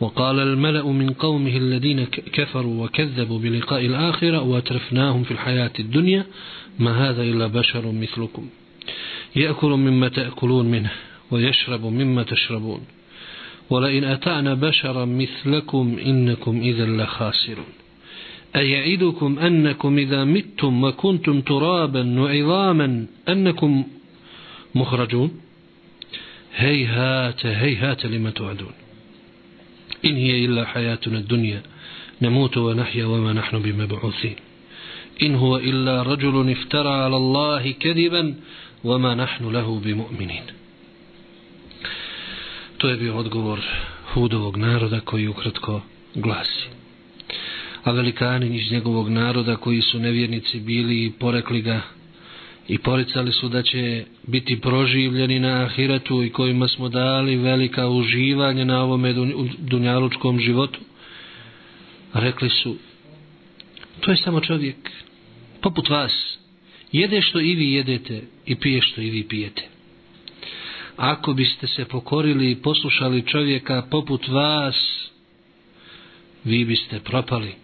وقال 0.00 0.38
الملأ 0.40 0.82
من 0.82 1.10
قومه 1.10 1.56
الذين 1.56 2.04
كفروا 2.04 2.84
وكذبوا 2.84 3.38
بلقاء 3.38 3.86
الآخرة 3.86 4.42
وأترفناهم 4.42 5.24
في 5.24 5.30
الحياة 5.30 5.70
الدنيا 5.78 6.26
ما 6.78 7.10
هذا 7.10 7.22
إلا 7.22 7.46
بشر 7.46 7.92
مثلكم 7.92 8.48
يأكل 9.36 9.68
مما 9.68 10.08
تأكلون 10.08 10.66
منه 10.66 10.90
ويشرب 11.30 11.84
مما 11.86 12.22
تشربون 12.22 12.80
ولئن 13.70 14.04
أتعنا 14.04 14.54
بشرا 14.54 15.04
مثلكم 15.04 15.98
إنكم 16.06 16.60
إذا 16.60 16.86
لخاسرون 16.86 17.83
أيعدكم 18.56 19.38
أنكم 19.38 19.98
إذا 19.98 20.24
متم 20.24 20.84
وكنتم 20.84 21.40
ترابا 21.40 22.20
وعظاما 22.20 23.06
أنكم 23.28 23.84
مخرجون؟ 24.74 25.40
هيهات 26.56 27.46
هيهات 27.46 28.06
لما 28.06 28.30
توعدون. 28.30 28.72
إن 30.04 30.16
هي 30.16 30.44
إلا 30.44 30.64
حياتنا 30.64 31.18
الدنيا 31.18 31.62
نموت 32.22 32.56
ونحيا 32.56 33.06
وما 33.06 33.32
نحن 33.32 33.58
بمبعوثين. 33.58 34.36
إن 35.22 35.34
هو 35.34 35.56
إلا 35.56 36.02
رجل 36.02 36.50
افترى 36.50 36.88
على 36.88 37.16
الله 37.16 37.70
كذبا 37.70 38.34
وما 38.84 39.14
نحن 39.14 39.52
له 39.52 39.80
بمؤمنين. 39.84 40.46
To 42.78 42.88
je 42.88 42.96
bio 42.96 43.16
odgovor 43.16 43.60
hudovog 44.12 44.56
naroda 44.56 45.00
koji 45.00 45.28
ukratko 45.28 45.80
glasi. 46.14 46.83
A 47.84 47.92
velikani 47.92 48.56
iz 48.56 48.72
njegovog 48.72 49.08
naroda 49.08 49.56
koji 49.56 49.82
su 49.82 49.98
nevjernici 49.98 50.60
bili 50.60 51.04
i 51.04 51.12
porekli 51.18 51.62
ga 51.62 51.80
i 52.68 52.78
poricali 52.78 53.32
su 53.32 53.48
da 53.48 53.62
će 53.62 54.04
biti 54.26 54.60
proživljeni 54.60 55.38
na 55.40 55.62
ahiretu 55.64 56.22
i 56.22 56.30
kojima 56.30 56.68
smo 56.68 56.88
dali 56.88 57.36
velika 57.36 57.88
uživanje 57.88 58.64
na 58.64 58.82
ovome 58.82 59.14
dunjalučkom 59.58 60.40
životu. 60.40 60.80
Rekli 62.14 62.50
su, 62.50 62.76
to 64.00 64.10
je 64.10 64.16
samo 64.16 64.40
čovjek, 64.40 64.76
poput 65.60 65.88
vas, 65.88 66.38
jede 66.92 67.22
što 67.22 67.40
i 67.40 67.54
vi 67.54 67.72
jedete 67.72 68.22
i 68.46 68.56
pije 68.56 68.82
što 68.82 69.00
i 69.00 69.10
vi 69.10 69.28
pijete. 69.28 69.62
Ako 70.96 71.32
biste 71.32 71.66
se 71.66 71.84
pokorili 71.84 72.50
i 72.50 72.56
poslušali 72.56 73.22
čovjeka 73.26 73.86
poput 73.90 74.28
vas, 74.28 74.76
vi 76.44 76.64
biste 76.64 77.00
propali. 77.00 77.63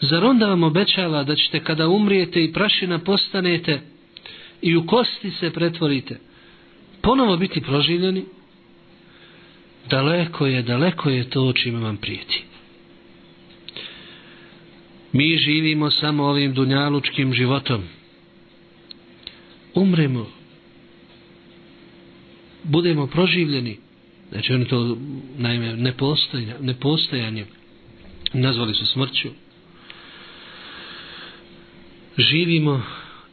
Zar 0.00 0.24
onda 0.24 0.46
vam 0.46 0.62
obećava 0.62 1.24
da 1.24 1.36
ćete 1.36 1.64
kada 1.64 1.88
umrijete 1.88 2.44
i 2.44 2.52
prašina 2.52 2.98
postanete 2.98 3.80
i 4.62 4.76
u 4.76 4.86
kosti 4.86 5.30
se 5.30 5.50
pretvorite, 5.50 6.18
ponovo 7.02 7.36
biti 7.36 7.60
proživljeni? 7.60 8.24
Daleko 9.90 10.46
je, 10.46 10.62
daleko 10.62 11.10
je 11.10 11.30
to 11.30 11.52
čime 11.52 11.80
vam 11.80 11.96
prijeti. 11.96 12.44
Mi 15.12 15.36
živimo 15.36 15.90
samo 15.90 16.24
ovim 16.24 16.54
dunjalučkim 16.54 17.34
životom. 17.34 17.82
Umremo. 19.74 20.26
Budemo 22.62 23.06
proživljeni. 23.06 23.78
Znači 24.30 24.54
oni 24.54 24.68
to 24.68 24.96
naime 25.38 25.76
nepostojanje, 25.76 26.54
nepostojanje 26.60 27.44
nazvali 28.32 28.74
su 28.74 28.86
smrću 28.86 29.28
živimo 32.20 32.82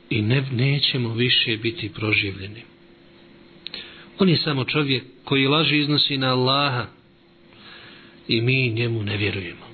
i 0.09 0.21
ne, 0.21 0.43
nećemo 0.51 1.13
više 1.13 1.57
biti 1.57 1.89
proživljeni. 1.89 2.61
On 4.19 4.29
je 4.29 4.37
samo 4.37 4.65
čovjek 4.65 5.03
koji 5.23 5.47
laži 5.47 5.77
iznosi 5.77 6.17
na 6.17 6.27
Allaha 6.27 6.85
i 8.27 8.41
mi 8.41 8.69
njemu 8.69 9.03
ne 9.03 9.17
vjerujemo. 9.17 9.67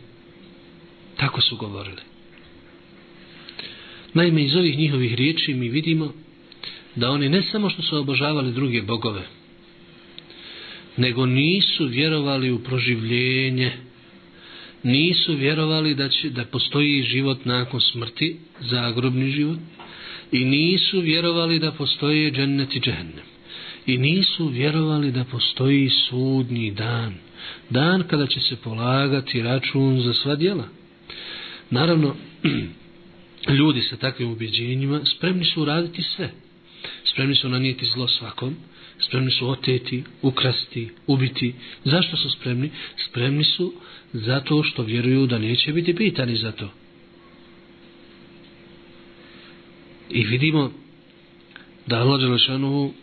Tako 1.18 1.42
su 1.42 1.58
govorili. 1.58 2.02
Naime, 4.14 4.44
iz 4.44 4.56
ovih 4.56 4.78
njihovih 4.78 5.14
riječi 5.14 5.54
mi 5.54 5.70
vidimo 5.70 6.14
da 6.96 7.12
oni 7.12 7.30
ne 7.30 7.42
samo 7.42 7.70
što 7.70 7.82
su 7.82 7.98
obožavali 7.98 8.52
druge 8.52 8.82
bogove, 8.82 9.22
nego 10.98 11.26
nisu 11.26 11.86
vjerovali 11.86 12.52
u 12.52 12.64
proživljenje 12.64 13.72
nisu 14.84 15.36
vjerovali 15.36 15.96
da 15.96 16.10
će 16.10 16.30
da 16.30 16.46
postoji 16.46 17.04
život 17.04 17.46
nakon 17.46 17.82
smrti, 17.82 18.38
zagrobni 18.60 19.32
život, 19.32 19.60
i 20.32 20.46
nisu 20.46 21.00
vjerovali 21.00 21.60
da 21.60 21.72
postoje 21.72 22.32
džennet 22.32 22.76
i 22.76 22.80
džehennem. 22.80 23.26
I 23.86 23.98
nisu 23.98 24.48
vjerovali 24.48 25.12
da 25.12 25.24
postoji 25.24 25.90
sudnji 25.90 26.72
dan. 26.72 27.14
Dan 27.70 28.04
kada 28.08 28.28
će 28.28 28.40
se 28.40 28.56
polagati 28.56 29.42
račun 29.42 30.02
za 30.02 30.14
sva 30.14 30.36
djela. 30.36 30.68
Naravno, 31.70 32.16
ljudi 33.60 33.82
sa 33.82 33.98
takvim 33.98 34.32
ubjeđenjima 34.32 35.02
spremni 35.06 35.46
su 35.46 35.62
uraditi 35.62 36.04
sve. 36.04 36.30
Spremni 37.04 37.36
su 37.36 37.50
nanijeti 37.50 37.86
zlo 37.86 38.08
svakom, 38.08 38.56
spremni 39.00 39.32
su 39.32 39.50
oteti, 39.50 40.04
ukrasti, 40.22 40.90
ubiti. 41.08 41.54
Zašto 41.84 42.18
su 42.18 42.30
spremni? 42.30 42.70
Spremni 43.10 43.44
su 43.44 43.74
zato 44.14 44.64
što 44.64 44.84
vjeruju 44.84 45.26
da 45.26 45.40
neće 45.40 45.74
biti 45.74 45.96
pitani 45.96 46.36
za 46.36 46.52
to. 46.52 46.70
I 50.10 50.24
vidimo 50.26 50.72
da 51.88 52.00
Allah 52.00 52.20
Đelešanu 52.20 52.94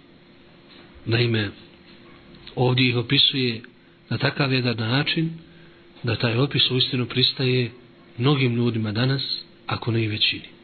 naime 1.07 1.51
ovdje 2.55 2.89
ih 2.89 2.97
opisuje 2.97 3.63
na 4.09 4.19
takav 4.19 4.53
jedan 4.53 4.77
način 4.77 5.31
da 6.03 6.17
taj 6.17 6.37
opis 6.37 6.71
u 6.71 6.77
istinu 6.77 7.07
pristaje 7.07 7.71
mnogim 8.19 8.55
ljudima 8.55 8.93
danas, 8.93 9.23
ako 9.67 9.91
ne 9.91 10.05
i 10.05 10.09
većini. 10.09 10.60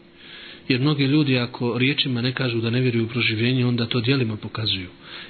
Jer 0.69 0.81
mnogi 0.81 1.05
ljudi 1.05 1.39
ako 1.39 1.79
riječima 1.79 2.21
ne 2.21 2.33
kažu 2.33 2.61
da 2.61 2.71
ne 2.71 2.81
vjeruju 2.81 3.05
u 3.05 3.09
proživljenje, 3.09 3.67
onda 3.67 3.87
to 3.87 4.01
dijelima 4.01 4.37
pokazuju. 4.37 4.89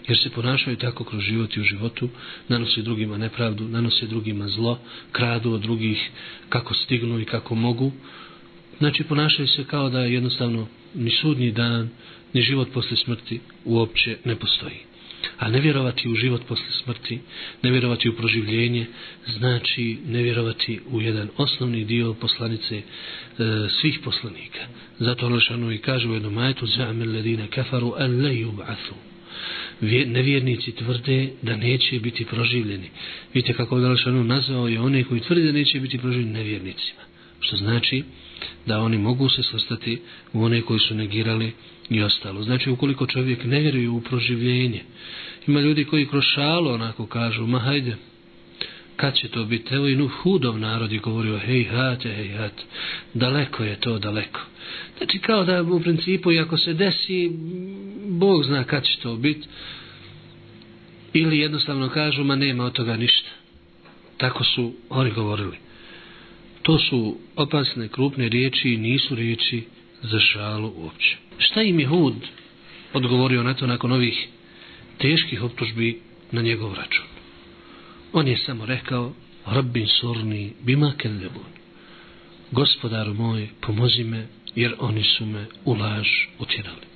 Jer 0.09 0.19
se 0.19 0.31
ponašaju 0.31 0.77
tako 0.77 1.05
kroz 1.05 1.23
život 1.23 1.57
i 1.57 1.61
u 1.61 1.65
životu, 1.65 2.09
nanose 2.49 2.83
drugima 2.83 3.19
nepravdu, 3.19 3.69
nanose 3.69 4.07
drugima 4.07 4.49
zlo, 4.49 4.79
kradu 5.13 5.53
od 5.53 5.61
drugih 5.61 6.11
kako 6.49 6.75
stignu 6.75 7.21
i 7.21 7.25
kako 7.25 7.55
mogu. 7.55 7.93
Znači 8.79 9.05
ponašaju 9.05 9.49
se 9.49 9.65
kao 9.65 9.91
da 9.91 10.01
jednostavno 10.01 10.67
ni 10.95 11.11
sudnji 11.11 11.53
dan, 11.53 11.89
ni 12.33 12.43
život 12.43 12.69
posle 12.73 12.97
smrti 12.97 13.41
uopće 13.65 14.17
ne 14.25 14.37
postoji. 14.37 14.77
A 15.39 15.49
ne 15.51 15.61
vjerovati 15.61 16.09
u 16.09 16.15
život 16.15 16.43
posle 16.49 16.67
smrti, 16.85 17.19
ne 17.63 17.71
vjerovati 17.71 18.09
u 18.09 18.17
proživljenje, 18.17 18.87
znači 19.27 19.99
ne 20.07 20.23
vjerovati 20.23 20.81
u 20.91 21.01
jedan 21.01 21.29
osnovni 21.37 21.85
dio 21.85 22.15
poslanice 22.15 22.77
e, 22.77 22.83
svih 23.81 23.99
poslanika. 24.05 24.61
Zato 24.99 25.27
ono 25.27 25.35
Lešanu 25.35 25.63
ono 25.63 25.73
i 25.73 25.79
kaže 25.79 26.09
u 26.09 26.15
jednom 26.15 26.33
majetu 26.33 26.67
Za'amil 26.67 27.13
ledine 27.13 27.47
kafaru 27.47 27.95
an 27.99 28.23
le 28.23 28.31
yub'athu. 28.31 28.95
Nevjernici 30.07 30.73
tvrde 30.73 31.31
da 31.43 31.57
neće 31.57 32.01
biti 32.01 32.25
proživljeni. 32.25 32.91
Vidite 33.35 33.53
kako 33.53 33.79
je 33.79 33.89
Lešanu 33.89 34.25
nazvao 34.25 34.69
je 34.69 34.81
one 34.81 35.05
koji 35.05 35.21
tvrde 35.21 35.43
da 35.43 35.53
neće 35.53 35.81
biti 35.81 35.99
proživljeni 35.99 36.33
nevjernicima. 36.33 37.01
Što 37.41 37.57
znači 37.57 38.05
da 38.67 38.81
oni 38.81 38.99
mogu 38.99 39.29
se 39.29 39.43
svrstati 39.43 40.01
u 40.33 40.45
one 40.45 40.63
koji 40.63 40.81
su 40.81 40.95
negirali 40.95 41.53
i 41.91 42.03
ostalo. 42.03 42.43
Znači, 42.43 42.71
ukoliko 42.71 43.07
čovjek 43.07 43.45
ne 43.45 43.61
vjeruje 43.61 43.89
u 43.89 44.01
proživljenje, 44.01 44.83
ima 45.47 45.61
ljudi 45.61 45.85
koji 45.85 46.07
kroz 46.07 46.25
šalo 46.25 46.75
onako 46.75 47.07
kažu, 47.07 47.47
ma 47.47 47.59
hajde, 47.59 47.97
kad 48.97 49.15
će 49.15 49.29
to 49.29 49.45
biti? 49.45 49.75
Evo 49.75 49.89
i 49.89 49.97
nu 49.97 50.09
hudov 50.09 50.59
narod 50.59 50.93
je 50.93 50.99
govorio, 50.99 51.39
hej 51.39 51.65
hate, 51.65 52.15
hej 52.15 52.29
hate, 52.29 52.63
daleko 53.15 53.65
je 53.65 53.81
to, 53.81 53.99
daleko. 53.99 54.41
Znači, 54.99 55.19
kao 55.19 55.45
da 55.45 55.63
u 55.63 55.81
principu, 55.81 56.33
i 56.33 56.41
ako 56.41 56.57
se 56.59 56.75
desi, 56.75 57.31
Bog 58.09 58.45
zna 58.45 58.65
kad 58.65 58.85
će 58.85 58.99
to 59.03 59.17
biti, 59.17 59.49
ili 61.13 61.39
jednostavno 61.39 61.89
kažu, 61.89 62.25
ma 62.25 62.37
nema 62.37 62.65
od 62.65 62.73
toga 62.73 62.97
ništa. 62.97 63.31
Tako 64.17 64.45
su 64.45 64.73
oni 64.89 65.11
govorili. 65.11 65.57
To 66.63 66.79
su 66.79 67.17
opasne, 67.37 67.89
krupne 67.89 68.29
riječi 68.29 68.69
i 68.69 68.77
nisu 68.77 69.15
riječi 69.15 69.65
za 70.11 70.21
šalu 70.21 70.73
uopće. 70.77 71.17
Šta 71.39 71.63
im 71.63 71.81
je 71.81 71.87
Hud 71.87 72.15
odgovorio 72.93 73.43
na 73.43 73.55
to 73.55 73.67
nakon 73.67 73.93
ovih 73.93 74.29
teških 74.99 75.43
optužbi 75.43 76.01
na 76.33 76.43
njegov 76.43 76.75
račun? 76.75 77.05
On 78.13 78.29
je 78.29 78.37
samo 78.37 78.67
rekao, 78.67 79.13
Rabbin 79.47 79.87
surni 79.87 80.53
bima 80.61 80.93
kellebun. 80.99 81.51
Gospodaru 82.51 83.15
moj, 83.15 83.49
pomozi 83.61 84.05
me, 84.05 84.27
jer 84.55 84.75
oni 84.79 85.03
su 85.03 85.27
me 85.27 85.47
u 85.65 85.75
laž 85.75 86.09
utjerali. 86.39 86.87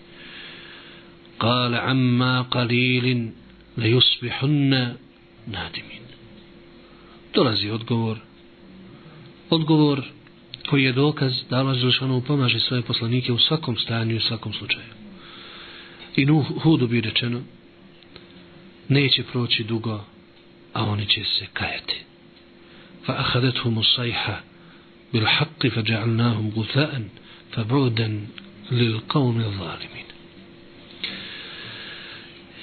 Kale 1.39 1.79
amma 1.79 2.47
qalilin 2.51 3.31
le 3.77 3.89
yusbihunna 3.89 4.95
nadimin. 5.47 6.05
Dolazi 7.35 7.71
odgovor. 7.71 8.19
Odgovor 9.51 10.03
koji 10.69 10.83
je 10.83 10.93
dokaz 10.93 11.33
da 11.51 11.57
Allah 11.57 11.77
Želešanu 11.77 12.21
pomaže 12.21 12.61
svoje 12.61 12.83
poslanike 12.83 13.33
u 13.33 13.39
svakom 13.39 13.77
stanju 13.77 14.15
i 14.15 14.19
u 14.19 14.21
svakom 14.21 14.53
slučaju. 14.53 14.87
I 16.17 16.27
nu 16.27 16.43
hudu 16.43 16.87
bi 16.87 17.01
rečeno, 17.01 17.43
neće 18.89 19.23
proći 19.23 19.65
dugo, 19.65 20.05
a 20.73 20.85
oni 20.85 21.07
će 21.07 21.25
se 21.25 21.47
kajati. 21.53 21.97
Fa 23.07 23.13
ahadethum 23.13 23.79
usajha 23.79 24.37
bil 25.13 25.25
haqqi 25.25 25.71
fa 25.75 25.83
ja'alnahum 25.83 26.53
gutha'an 26.53 27.05
fa 27.55 27.65
bu'dan 27.65 28.27
lil 28.71 29.01
qawmi 29.09 29.43
zalimin. 29.43 30.07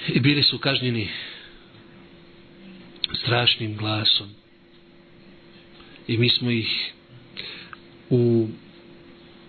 I 0.08 0.20
bili 0.20 0.42
su 0.42 0.58
kažnjeni 0.58 1.08
strašnim 3.14 3.76
glasom. 3.76 4.28
I 6.08 6.18
mi 6.18 6.28
smo 6.28 6.50
ih 6.50 6.92
u 8.10 8.48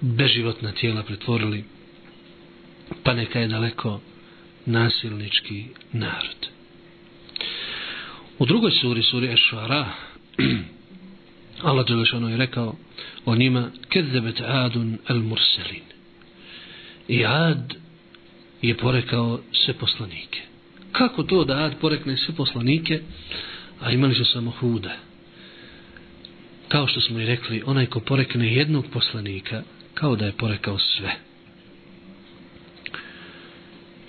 beživotna 0.01 0.71
tijela 0.71 1.03
pretvorili 1.03 1.63
pa 3.03 3.13
neka 3.13 3.39
je 3.39 3.47
daleko 3.47 4.01
nasilnički 4.65 5.65
narod. 5.93 6.47
U 8.39 8.45
drugoj 8.45 8.71
suri, 8.71 9.03
suri 9.03 9.27
Ešvara, 9.33 9.85
Allah 11.69 11.85
Đelešanu 11.87 12.29
je 12.29 12.37
rekao 12.37 12.75
o 13.25 13.35
njima 13.35 13.71
kezebet 13.89 14.41
adun 14.41 14.97
al 15.07 15.19
murselin. 15.19 15.83
I 17.07 17.25
ad 17.25 17.73
je 18.61 18.77
porekao 18.77 19.39
sve 19.51 19.73
poslanike. 19.73 20.39
Kako 20.91 21.23
to 21.23 21.43
da 21.43 21.63
ad 21.63 21.75
porekne 21.81 22.17
sve 22.17 22.35
poslanike, 22.35 23.01
a 23.79 23.91
imali 23.91 24.15
su 24.15 24.25
samo 24.25 24.51
huda? 24.51 25.08
Kao 26.69 26.87
što 26.87 27.01
smo 27.01 27.19
i 27.19 27.25
rekli, 27.25 27.63
onaj 27.65 27.85
ko 27.85 27.99
porekne 27.99 28.53
jednog 28.53 28.85
poslanika, 28.93 29.61
kao 29.93 30.15
da 30.15 30.25
je 30.25 30.31
porekao 30.31 30.77
sve. 30.77 31.11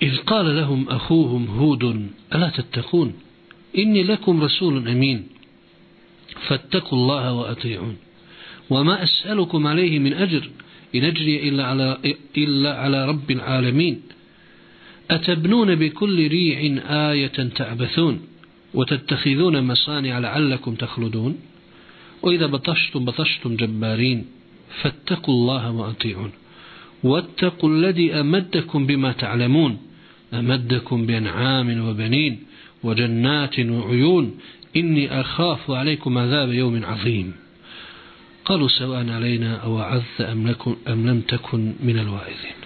إذ 0.01 0.17
قال 0.17 0.55
لهم 0.55 0.89
أخوهم 0.89 1.45
هود 1.47 1.83
ألا 2.35 2.49
تتقون 2.49 3.13
إني 3.77 4.03
لكم 4.03 4.43
رسول 4.43 4.87
أمين 4.87 5.27
فاتقوا 6.47 6.97
الله 6.97 7.33
وأطيعون 7.33 7.97
وما 8.69 9.03
أسألكم 9.03 9.67
عليه 9.67 9.99
من 9.99 10.13
أجر 10.13 10.49
إن 10.95 11.03
أجري 11.03 11.49
إلا 11.49 11.65
على, 11.65 11.97
إلا 12.37 12.77
على 12.77 13.05
رب 13.05 13.31
العالمين 13.31 14.01
أتبنون 15.11 15.75
بكل 15.75 16.27
ريع 16.27 16.59
آية 17.11 17.37
تعبثون 17.55 18.21
وتتخذون 18.73 19.63
مصانع 19.67 20.19
لعلكم 20.19 20.75
تخلدون 20.75 21.37
وإذا 22.23 22.45
بطشتم 22.45 23.05
بطشتم 23.05 23.55
جبارين 23.55 24.25
فاتقوا 24.81 25.33
الله 25.33 25.71
وأطيعون. 25.71 26.31
واتقوا 27.03 27.69
الذي 27.69 28.13
أمدكم 28.13 28.85
بما 28.85 29.11
تعلمون 29.11 29.77
أمدكم 30.33 31.05
بأنعام 31.05 31.87
وبنين 31.87 32.39
وجنات 32.83 33.59
وعيون. 33.59 34.37
إني 34.75 35.21
أخاف 35.21 35.71
عليكم 35.71 36.17
عذاب 36.17 36.53
يوم 36.53 36.85
عظيم. 36.85 37.33
قالوا 38.45 38.67
سواء 38.67 39.09
علينا 39.09 39.55
أو 39.55 39.79
عذ 39.79 40.03
أم, 40.21 40.47
لكن 40.47 40.75
أم 40.87 41.07
لم 41.07 41.21
تكن 41.21 41.73
من 41.83 41.99
الواعظين. 41.99 42.57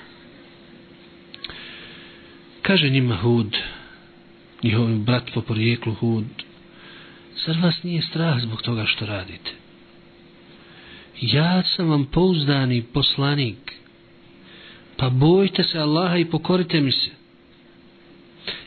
Kaže 2.62 2.90
njima 2.90 3.16
Hud, 3.16 3.58
njihov 4.64 4.90
brat 4.90 5.32
po 5.34 5.42
porijeklu 5.42 5.94
Hud, 5.94 6.26
zar 7.46 7.58
vas 7.64 7.84
nije 7.84 8.02
strah 8.02 8.40
zbog 8.42 8.62
toga 8.62 8.86
što 8.86 9.06
radite? 9.06 9.52
Ja 11.22 11.64
sam 11.64 11.90
vam 11.90 12.06
pouzdani 12.06 12.84
poslanik, 12.94 13.74
pa 14.98 15.10
bojte 15.10 15.64
se 15.64 15.80
Allaha 15.80 16.18
i 16.18 16.26
pokorite 16.26 16.82
mi 16.82 16.92
se. 16.92 17.10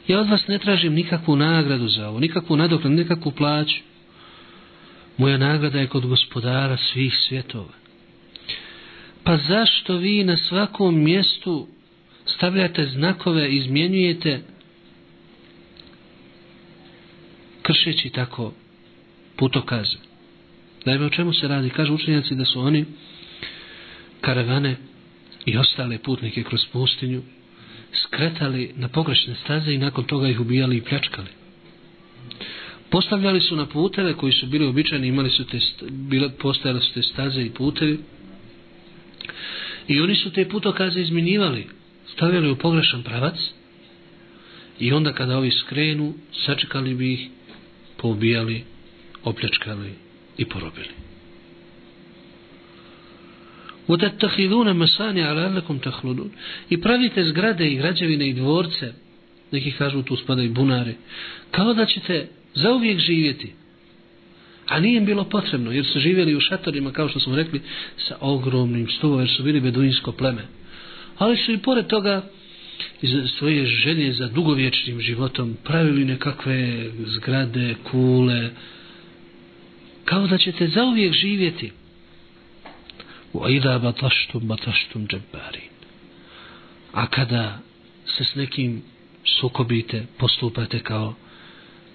Ja 0.09 0.21
od 0.21 0.29
vas 0.29 0.47
ne 0.47 0.59
tražim 0.59 0.95
nikakvu 0.95 1.37
nagradu 1.37 1.89
za 1.89 2.09
ovo, 2.09 2.21
nikakvu 2.21 2.57
nadoknadu, 2.57 2.97
nikakvu 2.97 3.33
plaću. 3.33 3.81
Moja 5.17 5.39
nagrada 5.39 5.81
je 5.81 5.87
kod 5.87 6.07
gospodara 6.07 6.77
svih 6.77 7.15
svjetova. 7.29 7.73
Pa 9.25 9.37
zašto 9.37 9.97
vi 9.97 10.25
na 10.25 10.37
svakom 10.37 11.03
mjestu 11.05 11.67
stavljate 12.27 12.87
znakove, 12.87 13.51
izmjenjujete, 13.51 14.41
kršeći 17.69 18.11
tako 18.11 18.53
putokaze? 19.37 19.97
Naime, 20.85 21.07
o 21.07 21.11
čemu 21.11 21.33
se 21.33 21.49
radi? 21.49 21.71
Kažu 21.71 21.95
učenjaci 21.95 22.35
da 22.35 22.45
su 22.45 22.61
oni 22.61 22.85
karavane 24.21 24.77
i 25.47 25.59
ostale 25.59 25.99
putnike 25.99 26.43
kroz 26.43 26.61
pustinju 26.73 27.23
skretali 27.93 28.73
na 28.77 28.89
pogrešne 28.89 29.35
staze 29.35 29.73
i 29.73 29.79
nakon 29.79 30.05
toga 30.05 30.29
ih 30.29 30.41
ubijali 30.41 30.77
i 30.77 30.83
pljačkali. 30.83 31.29
Postavljali 32.91 33.41
su 33.41 33.57
na 33.57 33.67
puteve 33.67 34.15
koji 34.15 34.33
su 34.33 34.47
bili 34.47 34.67
običajni, 34.67 35.09
imali 35.09 35.31
su 35.31 35.45
te, 35.45 35.59
bile, 35.91 36.29
postojale 36.29 36.81
su 36.81 36.95
te 36.95 37.03
staze 37.03 37.43
i 37.43 37.51
putevi 37.51 37.99
i 39.89 40.01
oni 40.01 40.17
su 40.17 40.33
te 40.33 40.49
putokaze 40.49 41.01
izminjivali, 41.01 41.67
stavljali 42.13 42.51
u 42.51 42.57
pogrešan 42.57 43.03
pravac 43.03 43.37
i 44.79 44.93
onda 44.93 45.13
kada 45.13 45.39
ovi 45.39 45.51
skrenu, 45.51 46.15
sačekali 46.33 46.95
bi 46.95 47.13
ih, 47.13 47.29
poubijali, 47.98 48.64
opljačkali 49.24 49.94
i 50.38 50.46
porobili. 50.46 50.94
وتتخذون 53.90 54.74
مصانع 54.74 55.32
لعلكم 55.32 55.78
تخلدون 55.78 56.32
i 56.70 56.78
pravite 56.82 57.24
zgrade 57.24 57.68
i 57.68 57.76
građevine 57.76 58.30
i 58.30 58.34
dvorce 58.34 58.94
neki 59.52 59.72
kažu 59.72 60.02
tu 60.02 60.16
spadaju 60.16 60.54
bunare 60.54 60.94
kao 61.52 61.74
da 61.74 61.86
ćete 61.86 62.28
zauvijek 62.54 63.00
živjeti 63.00 63.54
a 64.68 64.80
nije 64.80 64.98
im 64.98 65.06
bilo 65.06 65.24
potrebno 65.24 65.72
jer 65.72 65.86
su 65.86 66.00
živjeli 66.00 66.36
u 66.36 66.40
šatorima 66.40 66.92
kao 66.92 67.10
što 67.10 67.20
smo 67.20 67.36
rekli 67.36 67.62
sa 67.98 68.18
ogromnim 68.22 68.88
stuvom 68.88 69.20
jer 69.20 69.30
su 69.30 69.44
bili 69.44 69.60
beduinsko 69.60 70.12
pleme 70.12 70.42
ali 71.18 71.38
su 71.38 71.52
i 71.52 71.58
pored 71.58 71.88
toga 71.88 72.30
iz 73.02 73.12
svoje 73.38 73.66
želje 73.66 74.14
za 74.14 74.28
dugovječnim 74.28 75.02
životom 75.02 75.58
pravili 75.64 76.06
nekakve 76.06 76.90
zgrade, 77.06 77.76
kule 77.92 78.50
kao 80.06 80.28
da 80.28 80.38
ćete 80.38 80.68
zauvijek 80.68 81.14
živjeti 81.14 81.72
وَإِذَا 83.34 83.78
بَطَشْتُمْ 83.78 84.40
بَطَشْتُمْ 84.40 85.08
جَبَّارِينَ 85.08 85.74
A 86.92 87.08
kada 87.08 87.60
se 88.06 88.24
s 88.24 88.36
nekim 88.36 88.84
sukobite, 89.26 90.06
postupate 90.18 90.80
kao 90.80 91.16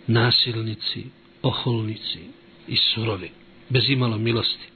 nasilnici, 0.07 1.05
oholnici 1.43 2.19
i 2.69 2.77
surovi, 2.77 3.31
bez 3.69 3.91
imalo 3.91 4.19
milosti. 4.19 4.69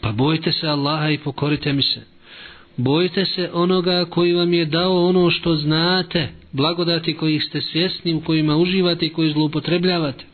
Pa 0.00 0.12
bojite 0.12 0.52
se 0.52 0.68
Allaha 0.68 1.10
i 1.10 1.18
pokorite 1.18 1.72
mi 1.72 1.82
se. 1.82 2.09
Bojte 2.77 3.25
se 3.25 3.49
onoga 3.53 4.05
koji 4.09 4.33
vam 4.33 4.53
je 4.53 4.65
dao 4.65 5.07
ono 5.07 5.29
što 5.29 5.55
znate, 5.55 6.29
blagodati 6.51 7.17
kojih 7.17 7.43
ste 7.43 7.61
svjesni, 7.61 8.13
u 8.13 8.21
kojima 8.21 8.55
uživate 8.55 9.05
i 9.05 9.09
koji 9.09 9.31
zloupotrebljavate. 9.31 10.25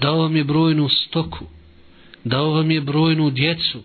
Dao 0.00 0.18
vam 0.18 0.36
je 0.36 0.44
brojnu 0.44 0.88
stoku, 0.88 1.44
dao 2.24 2.50
vam 2.50 2.70
je 2.70 2.80
brojnu 2.80 3.30
djecu, 3.30 3.78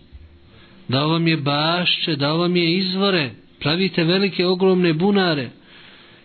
dao 0.88 1.08
vam 1.08 1.28
je 1.28 1.36
bašće, 1.36 2.16
dao 2.16 2.38
vam 2.38 2.56
je 2.56 2.76
izvore, 2.78 3.30
pravite 3.60 4.04
velike 4.04 4.46
ogromne 4.46 4.92
bunare. 4.92 5.50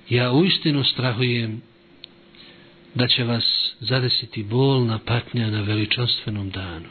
Ja 0.09 0.31
uistinu 0.31 0.83
strahujem 0.83 1.61
da 2.95 3.07
će 3.07 3.23
vas 3.23 3.75
zadesiti 3.79 4.43
bolna 4.43 4.99
patnja 5.05 5.49
na 5.49 5.61
veličanstvenom 5.61 6.49
danu. 6.49 6.89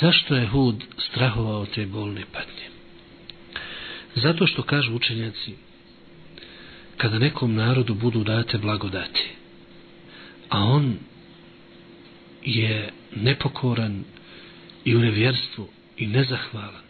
Zašto 0.00 0.34
je 0.34 0.46
Hud 0.46 0.84
strahovao 0.98 1.66
te 1.66 1.86
bolne 1.86 2.22
patnje? 2.32 2.68
Zato 4.14 4.46
što 4.46 4.62
kažu 4.62 4.94
učenjaci, 4.94 5.54
kada 6.96 7.18
nekom 7.18 7.54
narodu 7.54 7.94
budu 7.94 8.24
date 8.24 8.58
blagodati, 8.58 9.28
a 10.48 10.64
on 10.64 10.96
je 12.42 12.92
nepokoran 13.16 14.04
i 14.84 14.96
u 14.96 14.98
nevjerstvu 14.98 15.68
i 15.96 16.06
nezahvalan, 16.06 16.84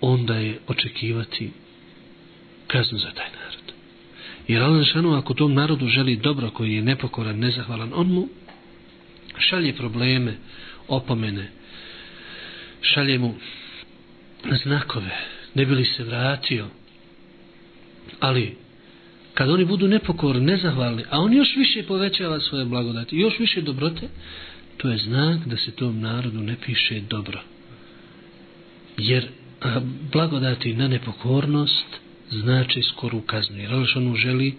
onda 0.00 0.34
je 0.34 0.58
očekivati 0.66 1.50
kaznu 2.66 2.98
za 2.98 3.10
taj 3.10 3.26
narod. 3.26 3.72
Jer 4.48 4.62
Allah 4.62 4.82
Žešanu, 4.84 5.14
ako 5.14 5.34
tom 5.34 5.54
narodu 5.54 5.86
želi 5.86 6.16
dobro 6.16 6.50
koji 6.50 6.74
je 6.74 6.82
nepokoran, 6.82 7.38
nezahvalan, 7.38 7.92
on 7.94 8.06
mu 8.06 8.28
šalje 9.38 9.76
probleme, 9.76 10.36
opomene, 10.88 11.50
šalje 12.80 13.18
mu 13.18 13.34
znakove, 14.64 15.16
ne 15.54 15.66
bi 15.66 15.74
li 15.74 15.84
se 15.84 16.04
vratio. 16.04 16.66
Ali, 18.20 18.56
kad 19.34 19.50
oni 19.50 19.64
budu 19.64 19.88
nepokorni, 19.88 20.46
nezahvalni, 20.46 21.04
a 21.10 21.20
on 21.20 21.32
još 21.32 21.56
više 21.56 21.82
povećava 21.82 22.40
svoje 22.40 22.64
blagodati, 22.64 23.16
još 23.16 23.38
više 23.38 23.60
dobrote, 23.60 24.08
to 24.76 24.88
je 24.88 24.98
znak 24.98 25.46
da 25.46 25.56
se 25.56 25.70
tom 25.70 26.00
narodu 26.00 26.40
ne 26.40 26.56
piše 26.66 27.00
dobro. 27.00 27.40
Jer 28.96 29.28
a, 29.60 29.80
blagodati 30.12 30.74
na 30.74 30.88
nepokornost 30.88 31.86
znači 32.30 32.82
skoru 32.82 33.20
kaznu. 33.20 33.58
Jer 33.58 33.72
ono 33.72 33.80
Alšanu 33.80 34.14
želi 34.14 34.54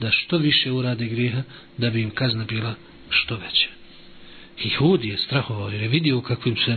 da 0.00 0.10
što 0.10 0.38
više 0.38 0.72
urade 0.72 1.06
grijeha 1.06 1.42
da 1.78 1.90
bi 1.90 2.02
im 2.02 2.10
kazna 2.10 2.44
bila 2.44 2.74
što 3.10 3.36
veća. 3.36 3.75
I 4.64 4.70
Hud 4.70 5.04
je 5.04 5.18
strahovao 5.18 5.68
jer 5.68 5.82
je 5.82 5.88
vidio 5.88 6.20
kakvim 6.20 6.56
se 6.56 6.76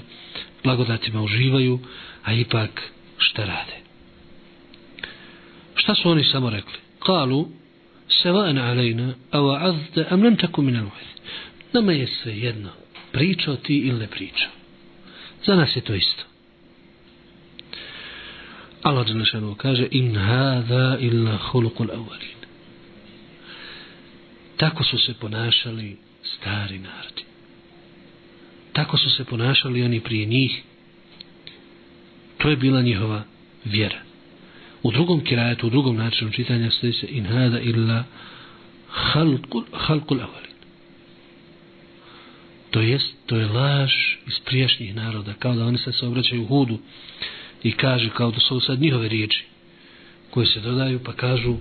blagodatima 0.64 1.22
uživaju, 1.22 1.80
a 2.24 2.34
ipak 2.34 2.92
šta 3.18 3.46
rade. 3.46 3.76
Šta 5.76 5.96
su 5.96 6.10
oni 6.10 6.24
samo 6.24 6.50
rekli? 6.50 6.74
Kalu, 7.00 7.48
sevan 8.22 8.58
alejna, 8.58 9.14
a 9.32 9.38
wa'azda, 9.40 10.06
am 10.10 10.20
nem 10.20 10.38
tako 10.38 10.62
minal 10.62 10.84
muhid. 10.84 11.08
Nama 11.74 11.92
je 11.92 12.08
sve 12.08 12.38
jedno, 12.38 12.70
pričao 13.12 13.56
ti 13.56 13.78
ili 13.78 14.00
ne 14.00 14.08
pričao. 14.08 14.52
Za 15.46 15.56
nas 15.56 15.76
je 15.76 15.82
to 15.82 15.94
isto. 15.94 16.24
Allah 18.84 19.06
Đelešanu 19.08 19.56
kaže 19.56 19.88
in 19.92 20.16
hada 20.16 20.98
illa 21.00 21.38
hulukul 21.38 21.92
avalin. 21.92 22.40
Tako 24.58 24.84
su 24.84 24.98
se 24.98 25.14
ponašali 25.14 25.98
stari 26.24 26.80
narodi. 26.80 27.29
Tako 28.74 28.98
su 28.98 29.10
se 29.10 29.26
ponašali 29.26 29.84
oni 29.84 30.00
prije 30.00 30.26
njih. 30.26 30.64
To 32.38 32.50
je 32.50 32.56
bila 32.56 32.82
njihova 32.82 33.24
vjera. 33.66 34.00
U 34.84 34.92
drugom 34.92 35.24
kirajetu, 35.24 35.68
u 35.68 35.70
drugom 35.70 35.96
načinu 35.96 36.32
čitanja 36.32 36.72
stoji 36.72 36.94
se 36.94 37.08
in 37.10 37.26
hada 37.26 37.60
illa 37.60 38.04
halkul, 38.88 39.64
halkul 39.74 40.22
avalin. 40.22 40.50
To 42.72 42.82
jest, 42.82 43.14
to 43.26 43.36
je 43.36 43.46
laž 43.46 43.92
iz 44.28 44.40
prijašnjih 44.40 44.96
naroda, 44.96 45.34
kao 45.34 45.56
da 45.56 45.66
oni 45.66 45.78
se 45.78 45.92
se 45.92 46.06
obraćaju 46.06 46.46
hudu 46.46 46.80
i 47.64 47.72
kaže 47.72 48.10
kao 48.10 48.32
da 48.32 48.40
su 48.40 48.60
sad 48.60 48.82
njihove 48.82 49.08
riječi 49.08 49.46
koje 50.30 50.46
se 50.46 50.60
dodaju 50.60 51.00
pa 51.04 51.14
kažu 51.14 51.56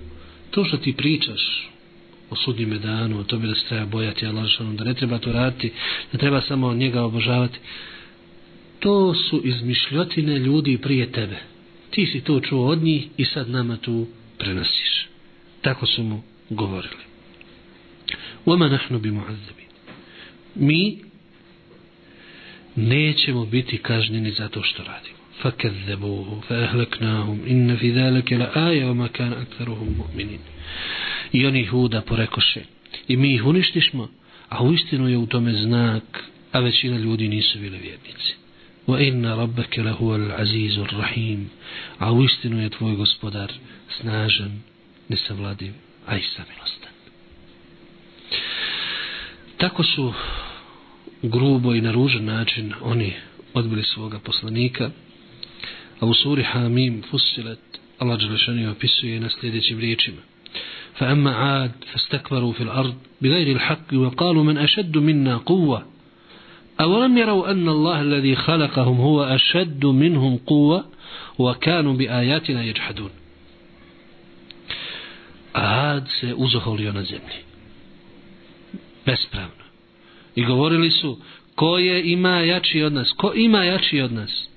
to 0.51 0.65
što 0.65 0.77
ti 0.77 0.93
pričaš 0.93 1.69
o 2.30 2.36
sudnjime 2.36 2.78
danu, 2.78 3.20
o 3.20 3.24
tome 3.24 3.46
da 3.46 3.54
se 3.54 3.68
treba 3.68 3.86
bojati 3.86 4.26
Allah, 4.26 4.46
da 4.72 4.84
ne 4.84 4.94
treba 4.94 5.18
to 5.18 5.32
raditi, 5.32 5.72
da 6.12 6.18
treba 6.18 6.40
samo 6.40 6.74
njega 6.74 7.02
obožavati, 7.02 7.58
to 8.80 9.14
su 9.14 9.42
izmišljotine 9.44 10.38
ljudi 10.38 10.78
prije 10.78 11.12
tebe. 11.12 11.36
Ti 11.90 12.06
si 12.06 12.20
to 12.20 12.40
čuo 12.40 12.66
od 12.66 12.82
njih 12.82 13.08
i 13.16 13.24
sad 13.24 13.50
nama 13.50 13.76
tu 13.76 14.06
prenosiš. 14.38 15.06
Tako 15.60 15.86
su 15.86 16.02
mu 16.02 16.22
govorili. 16.50 17.04
Oma 18.44 18.68
nahnu 18.68 18.98
bi 18.98 19.10
muazzabi. 19.10 19.64
Mi 20.54 20.98
nećemo 22.76 23.44
biti 23.44 23.78
kažnjeni 23.78 24.30
za 24.30 24.48
to 24.48 24.62
što 24.62 24.82
radimo. 24.82 25.24
فكذبوه 25.42 26.40
فأهلكناهم 26.48 27.38
إن 27.50 27.76
في 27.76 27.90
ذلك 27.90 28.32
لآية 28.32 28.84
وما 28.84 29.06
كان 29.06 29.32
أكثرهم 29.32 29.94
مؤمنين 29.98 30.38
I 31.31 31.45
oni 31.45 31.65
Huda 31.65 32.01
porekoše. 32.01 32.63
I 33.07 33.17
mi 33.17 33.33
ih 33.35 33.45
uništišmo, 33.45 34.09
a 34.49 34.63
u 34.63 34.73
istinu 34.73 35.09
je 35.09 35.17
u 35.17 35.25
tome 35.25 35.53
znak, 35.53 36.23
a 36.51 36.59
većina 36.59 36.97
ljudi 36.97 37.27
nisu 37.27 37.59
bili 37.59 37.77
vjernici. 37.77 38.35
Wa 38.87 39.07
inna 39.07 39.35
rabbeke 39.35 39.83
lahu 39.83 40.11
al 40.11 40.31
rahim, 40.91 41.49
a 41.97 42.11
u 42.11 42.23
istinu 42.23 42.61
je 42.61 42.69
tvoj 42.69 42.95
gospodar 42.95 43.53
snažan, 44.01 44.61
nesavladiv, 45.09 45.73
a 46.05 46.17
i 46.17 46.21
samilostan. 46.21 46.91
Tako 49.57 49.83
su 49.83 50.13
grubo 51.21 51.73
i 51.73 51.81
na 51.81 51.91
ružan 51.91 52.25
način 52.25 52.73
oni 52.81 53.13
odbili 53.53 53.83
svoga 53.83 54.19
poslanika, 54.19 54.91
a 55.99 56.05
u 56.05 56.13
suri 56.13 56.43
Hamim 56.43 57.03
fusilet 57.09 57.59
Allah 57.97 58.19
Đelešani 58.19 58.67
opisuje 58.67 59.19
na 59.19 59.29
sljedećim 59.29 59.79
riječima. 59.79 60.21
فأما 60.99 61.35
عاد 61.35 61.71
فاستكبروا 61.91 62.53
في 62.53 62.63
الأرض 62.63 62.95
بغير 63.21 63.55
الحق 63.55 63.93
وقالوا 63.93 64.43
من 64.43 64.57
أشد 64.57 64.97
منا 64.97 65.37
قوة 65.37 65.85
أولم 66.81 67.17
يروا 67.17 67.51
أن 67.51 67.69
الله 67.69 68.01
الذي 68.01 68.35
خلقهم 68.35 69.01
هو 69.01 69.23
أشد 69.23 69.85
منهم 69.85 70.37
قوة 70.37 70.85
وكانوا 71.37 71.93
بآياتنا 71.93 72.63
يجحدون 72.63 73.09
عاد 75.55 76.07
سأزهر 76.21 76.81
يونا 76.81 77.01
زمني 77.01 77.39
بس 79.07 79.27
pravno. 79.31 79.63
I 80.35 80.45
govorili 80.45 80.91
su, 80.91 81.17
إما 81.59 81.77
je 81.79 82.11
ima 82.11 82.39
jači 82.39 82.83
od 82.83 82.93
nas? 82.93 83.11
Ko 83.17 83.33
ima 83.35 83.63
jači 83.63 84.01
od 84.01 84.11
nas? 84.11 84.49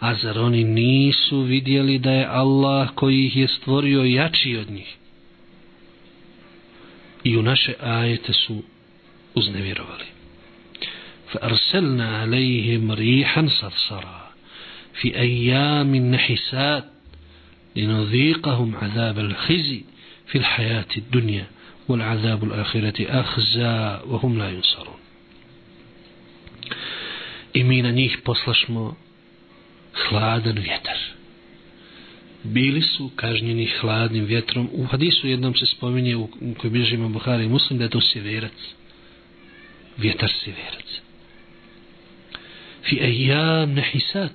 A 0.00 0.14
zar 0.14 0.38
oni 0.38 0.64
nisu 0.64 1.40
vidjeli 1.40 1.98
da 1.98 2.10
je 2.10 2.26
Allah? 2.26 2.88
I 7.26 7.36
u 7.36 7.42
naše 7.42 7.74
ajete 7.80 8.32
su 8.32 8.62
uznevjerovali. 9.34 10.08
فأرسلنا 11.32 12.08
عليهم 12.18 12.92
ريحا 12.92 13.48
صرصرا 13.60 14.30
في 15.00 15.08
أيام 15.16 15.96
نحسات 15.96 16.84
لنذيقهم 17.76 18.76
عذاب 18.76 19.18
الخزي 19.18 19.82
في 20.26 20.38
الحياة 20.38 20.92
الدنيا 20.96 21.46
والعذاب 21.88 22.44
الآخرة 22.44 23.20
أخزى 23.20 24.00
وهم 24.06 24.38
لا 24.38 24.48
ينصرون 24.50 25.00
إمين 27.56 27.86
نيح 27.94 28.16
بصلشمو 28.26 28.94
hladan 29.96 30.58
vjetar. 30.60 31.15
Bili 32.42 32.82
su 32.82 33.10
kažnjeni 33.16 33.66
hladnim 33.80 34.24
vjetrom. 34.24 34.68
U 34.72 34.84
hadisu 34.84 35.28
jednom 35.28 35.54
se 35.54 35.66
spominje 35.66 36.16
u 36.16 36.28
kojoj 36.58 36.70
bližima 36.70 37.00
imam 37.00 37.12
Buhari 37.12 37.44
i 37.44 37.48
muslim 37.48 37.78
da 37.78 37.84
je 37.84 37.90
to 37.90 38.00
sjeverac. 38.00 38.74
Vjetar 39.96 40.32
sjeverac. 40.44 41.00
Fi 42.88 42.98
ejam 43.00 43.72
nehisat. 43.72 44.32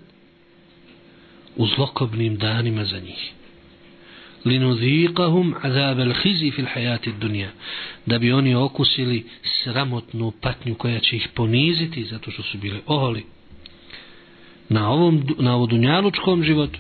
U 1.56 1.68
zlokobnim 1.68 2.38
danima 2.38 2.86
za 2.86 3.00
njih. 3.00 3.32
Linudhiqahum 4.46 5.54
azab 5.62 6.00
al-khizi 6.00 6.52
fil 6.52 6.66
hayati 6.66 7.12
dunya 7.20 7.52
da 8.06 8.20
bi 8.20 8.32
oni 8.32 8.56
okusili 8.56 9.26
sramotnu 9.44 10.32
patnju 10.42 10.76
koja 10.76 11.00
će 11.00 11.16
ih 11.16 11.28
poniziti 11.36 12.04
zato 12.04 12.32
što 12.32 12.44
su 12.44 12.58
bili 12.58 12.82
oholi 12.86 13.26
na 14.70 14.90
ovom 14.90 15.24
na 15.40 15.66
dunjalučkom 15.66 16.44
životu 16.44 16.80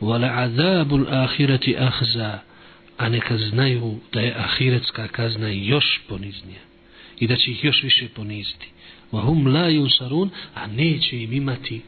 wala 0.00 0.30
azabul 0.44 1.06
ahireti 1.08 1.76
ahza 1.76 2.38
a 2.98 3.08
neka 3.08 3.38
znaju 3.38 3.98
da 4.12 4.20
je 4.20 4.34
ahiretska 4.38 5.08
kazna 5.08 5.48
još 5.48 6.00
poniznija 6.08 6.60
i 7.20 7.26
da 7.26 7.36
će 7.36 7.50
ih 7.50 7.64
još 7.64 7.82
više 7.82 8.08
poniziti. 8.08 8.68
Wa 9.12 9.20
hum 9.22 9.46
la 9.46 9.70
yunsarun, 9.70 10.28
a 10.54 10.66
neće 10.66 11.22
im 11.22 11.32
imati 11.32 11.82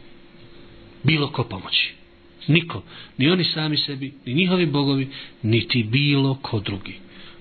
bilo 1.02 1.32
ko 1.32 1.44
pomoći. 1.44 1.92
Niko, 2.46 2.82
ni 3.18 3.30
oni 3.30 3.44
sami 3.44 3.76
sebi 3.76 4.14
ni 4.26 4.34
njihovi 4.34 4.66
bogovi, 4.66 5.08
niti 5.42 5.82
bilo 5.82 6.34
ko 6.42 6.60
drugi. 6.60 6.94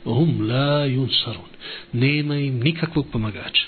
Wa 0.05 0.47
la 0.47 0.87
yunsarun, 0.87 1.49
nema 1.93 2.35
im 2.35 2.59
nikakvog 2.59 3.07
pomagača. 3.11 3.65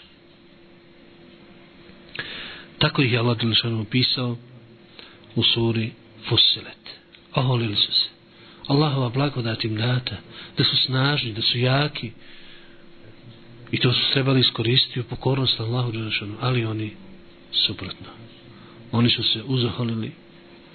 Tako 2.77 3.01
ih 3.01 3.11
je 3.11 3.19
Allah 3.19 3.37
Đelešanu 3.37 3.81
opisao 3.81 4.37
u 5.35 5.43
suri 5.43 5.91
Fusilet. 6.29 7.01
Oholili 7.33 7.75
su 7.75 7.91
se. 7.91 8.09
Allahova 8.67 9.09
blagodat 9.09 9.63
im 9.63 9.75
data, 9.75 10.15
da 10.57 10.63
su 10.63 10.77
snažni, 10.77 11.33
da 11.33 11.41
su 11.41 11.57
jaki. 11.57 12.11
I 13.71 13.77
to 13.77 13.93
su 13.93 14.13
trebali 14.13 14.39
iskoristiti 14.39 14.99
u 14.99 15.03
pokornost 15.03 15.59
Allahu 15.59 15.91
Đelešanu, 15.91 16.35
ali 16.41 16.65
oni 16.65 16.91
suprotno. 17.51 18.07
Oni 18.91 19.09
su 19.09 19.23
se 19.23 19.43
uzaholili, 19.45 20.11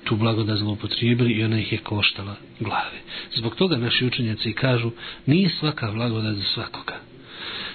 tu 0.05 0.17
blagodat 0.17 0.59
zlopotrijebili 0.59 1.33
i 1.33 1.45
ona 1.45 1.61
ih 1.61 1.73
je 1.73 1.79
koštala 1.79 2.37
glave. 2.61 3.01
Zbog 3.37 3.55
toga 3.55 3.77
naši 3.77 4.07
učenjaci 4.07 4.53
kažu, 4.53 4.91
nije 5.27 5.49
svaka 5.49 5.93
blagodat 5.93 6.37
za 6.37 6.45
svakoga. 6.55 6.97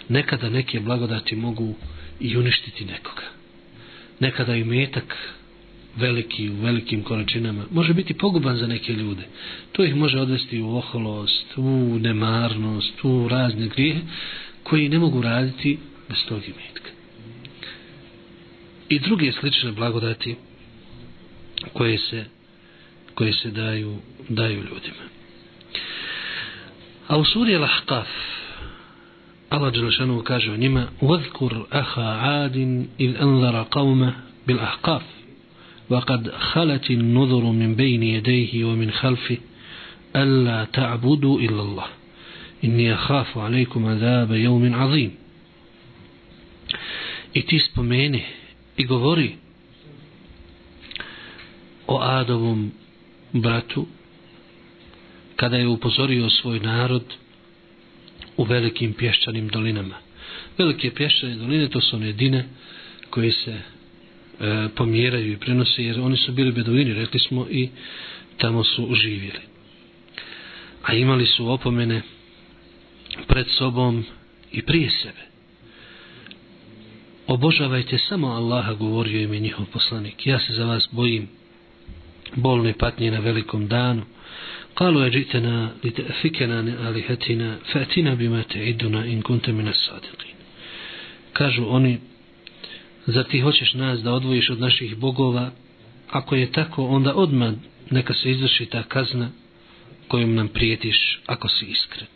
Nekada 0.09 0.49
neke 0.49 0.80
blagodati 0.80 1.36
mogu 1.36 1.76
i 2.19 2.38
uništiti 2.38 2.86
nekoga 2.86 3.41
nekada 4.22 4.55
i 4.55 4.63
metak 4.63 5.17
veliki 5.96 6.50
u 6.50 6.54
velikim 6.54 7.02
količinama 7.02 7.64
može 7.70 7.94
biti 7.94 8.14
poguban 8.14 8.57
za 8.57 8.66
neke 8.66 8.92
ljude 8.92 9.22
to 9.72 9.84
ih 9.84 9.96
može 9.96 10.20
odvesti 10.20 10.61
u 10.61 10.76
oholost 10.76 11.46
u 11.57 11.98
nemarnost 12.00 13.04
u 13.04 13.28
razne 13.28 13.68
grije 13.68 14.00
koji 14.62 14.88
ne 14.88 14.98
mogu 14.98 15.22
raditi 15.22 15.78
bez 16.09 16.18
tog 16.28 16.42
imetka 16.44 16.90
i 18.88 18.98
druge 18.98 19.32
slične 19.32 19.72
blagodati 19.72 20.36
koje 21.72 21.98
se 21.98 22.24
koje 23.14 23.32
se 23.32 23.50
daju 23.50 23.96
daju 24.28 24.57
ljudima 24.57 25.07
a 27.09 27.16
u 27.16 27.24
suri 27.24 27.54
Al-Ahqaf 27.54 28.07
Allah 29.50 29.72
Đelešanu 29.72 30.22
kaže 30.22 30.52
o 30.52 30.57
njima 30.57 30.86
وَذْكُرْ 31.02 31.66
أَخَا 31.72 32.09
عَادٍ 32.26 32.57
إِذْ 32.98 33.16
أَنْذَرَ 33.16 33.64
قَوْمَ 33.70 34.12
بِالْأَحْقَافِ 34.46 35.02
وَقَدْ 35.90 36.30
خَلَتِ 36.30 36.90
النُّذُرُ 36.90 37.44
مِنْ 37.52 37.74
بَيْنِ 37.74 38.02
يَدَيْهِ 38.02 38.64
وَمِنْ 38.64 38.90
خَلْفِهِ 38.90 39.38
أَلَّا 40.16 40.64
تَعْبُدُوا 40.64 41.40
إِلَّا 41.40 41.62
اللَّهِ 41.62 41.90
إِنِّي 42.64 42.94
أَخَافُ 42.94 43.38
عَلَيْكُمْ 43.38 43.86
عَذَابَ 43.86 44.30
يَوْمٍ 44.32 44.74
عَظِيمٍ 44.74 45.11
I 47.34 47.42
ti 47.42 47.59
spomeni 47.59 48.22
i 48.76 48.84
govori 48.84 49.36
o 51.86 51.98
Adovom 52.00 52.72
bratu 53.32 53.86
kada 55.36 55.57
je 55.57 55.68
upozorio 55.68 56.30
svoj 56.30 56.61
narod 56.61 57.04
u 58.36 58.44
velikim 58.44 58.92
pješčanim 58.92 59.48
dolinama. 59.48 59.94
Velike 60.59 60.90
pješčane 60.90 61.34
doline 61.34 61.68
to 61.68 61.80
su 61.80 61.96
one 61.96 62.12
dine 62.12 62.44
koje 63.11 63.32
se 63.32 63.59
E, 64.41 64.69
pomjeraju 64.75 65.31
i 65.31 65.37
prenose, 65.37 65.83
jer 65.83 65.99
oni 65.99 66.17
su 66.17 66.31
bili 66.31 66.51
beduini, 66.51 66.93
rekli 66.93 67.19
smo, 67.19 67.47
i 67.49 67.69
tamo 68.37 68.63
su 68.63 68.95
živjeli. 68.95 69.39
A 70.83 70.93
imali 70.93 71.25
su 71.25 71.51
opomene 71.51 72.01
pred 73.27 73.47
sobom 73.47 74.05
i 74.51 74.61
prije 74.61 74.89
sebe. 74.89 75.21
Obožavajte 77.27 77.97
samo 77.97 78.27
Allaha, 78.27 78.73
govorio 78.73 79.21
im 79.21 79.33
je 79.33 79.39
njihov 79.39 79.65
poslanik. 79.65 80.27
Ja 80.27 80.39
se 80.39 80.53
za 80.53 80.65
vas 80.65 80.87
bojim 80.91 81.27
bolne 82.35 82.73
patnje 82.73 83.11
na 83.11 83.19
velikom 83.19 83.67
danu. 83.67 84.01
Kalu 84.73 84.99
je 84.99 85.09
li 85.09 85.25
te 85.91 86.03
fikena 86.21 86.61
ne 86.61 86.77
alihetina, 86.77 87.57
fetina 87.73 88.15
bima 88.15 88.43
te 88.43 88.69
iduna 88.69 89.05
in 89.05 89.21
kunte 89.21 89.51
mine 89.51 89.73
sadili. 89.73 90.33
Kažu 91.33 91.65
oni, 91.67 91.99
zar 93.07 93.24
ti 93.24 93.40
hoćeš 93.40 93.74
nas 93.74 94.02
da 94.02 94.12
odvojiš 94.12 94.50
od 94.50 94.61
naših 94.61 94.96
bogova 94.96 95.50
ako 96.11 96.34
je 96.34 96.52
tako 96.52 96.86
onda 96.86 97.14
odmah 97.14 97.52
neka 97.90 98.14
se 98.14 98.30
izvrši 98.30 98.66
ta 98.66 98.82
kazna 98.82 99.28
kojom 100.09 100.34
nam 100.34 100.48
prijetiš 100.48 101.20
ako 101.26 101.48
si 101.48 101.64
iskren 101.66 102.07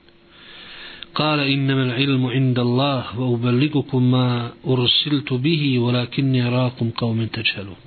قال 1.14 1.40
إنما 1.40 1.82
العلم 1.82 2.26
عند 2.26 2.58
الله 2.58 3.18
وأبلغكم 3.18 4.10
ما 4.10 4.52
أرسلت 4.66 5.32
به 5.32 5.78
ولكني 5.78 6.48
أراكم 6.48 6.90
قوم 6.90 7.26
تجهلون 7.26 7.80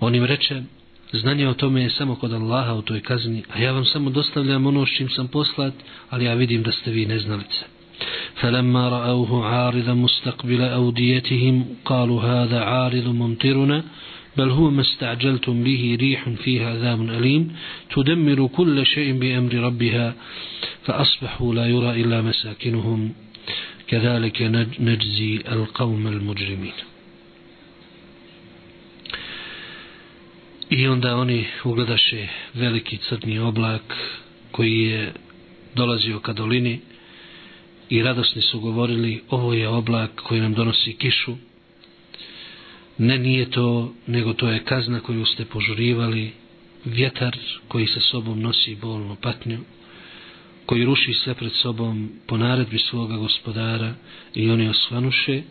on 0.00 0.14
im 0.14 0.24
reče 0.24 0.62
znanje 1.12 1.48
o 1.48 1.54
tome 1.54 1.82
je 1.82 1.90
samo 1.90 2.14
kod 2.14 2.32
Allaha 2.32 2.74
u 2.74 2.82
toj 2.82 3.00
kazni, 3.00 3.42
a 3.54 3.58
ja 3.58 3.72
vam 3.72 3.84
samo 3.84 4.10
dostavljam 4.10 4.66
ono 4.66 4.86
s 4.86 4.96
čim 4.96 5.08
sam 5.08 5.28
poslat, 5.28 5.74
ali 6.10 6.24
ja 6.24 6.34
vidim 6.34 6.62
da 6.62 6.72
ste 6.72 6.90
vi 6.90 7.06
neznalice. 7.06 7.64
فلما 8.35 8.89
رأوه 8.89 9.45
عارضا 9.45 9.93
مستقبل 9.93 10.61
أوديتهم 10.61 11.65
قالوا 11.85 12.21
هذا 12.21 12.59
عارض 12.59 13.07
ممطرنا 13.07 13.83
بل 14.37 14.49
هو 14.49 14.69
ما 14.69 14.81
استعجلتم 14.81 15.63
به 15.63 15.97
ريح 15.99 16.29
فيها 16.29 16.69
عذاب 16.69 17.01
أليم 17.01 17.55
تدمر 17.89 18.47
كل 18.47 18.85
شيء 18.85 19.19
بأمر 19.19 19.53
ربها 19.53 20.15
فأصبحوا 20.83 21.53
لا 21.53 21.65
يرى 21.65 22.01
إلا 22.01 22.21
مساكنهم. 22.21 23.13
كذلك 23.87 24.41
نجزي 24.79 25.43
القوم 25.51 26.07
المجرمين. 26.07 26.73
I 30.69 30.87
onda 30.87 31.15
oni 31.15 31.47
ugledaše 31.63 32.27
veliki 32.53 32.97
crni 32.97 33.39
oblak 33.39 33.81
koji 34.51 34.81
je 34.81 35.13
dolazio 35.75 36.19
ka 36.19 36.33
dolini. 36.33 36.79
I 37.91 38.03
radosni 38.03 38.41
su 38.41 38.59
govorili 38.59 39.21
ovo 39.29 39.53
je 39.53 39.67
oblak 39.67 40.11
koji 40.15 40.41
nam 40.41 40.53
donosi 40.53 40.93
kišu. 40.93 41.35
Ne 42.97 43.17
nije 43.17 43.51
to, 43.51 43.93
nego 44.07 44.33
to 44.33 44.49
je 44.49 44.63
kazna 44.63 44.99
koju 44.99 45.25
ste 45.25 45.45
požurivali, 45.45 46.31
vjetar 46.85 47.37
koji 47.67 47.87
sa 47.87 47.99
sobom 47.99 48.41
nosi 48.41 48.75
bolnu 48.75 49.15
patnju, 49.21 49.59
koji 50.65 50.85
ruši 50.85 51.13
sve 51.13 51.33
pred 51.33 51.51
sobom 51.51 52.09
po 52.27 52.37
naredbi 52.37 52.79
svoga 52.79 53.17
gospodara 53.17 53.93
i 54.35 54.49
oni 54.49 54.69
osvanuše 54.69 55.41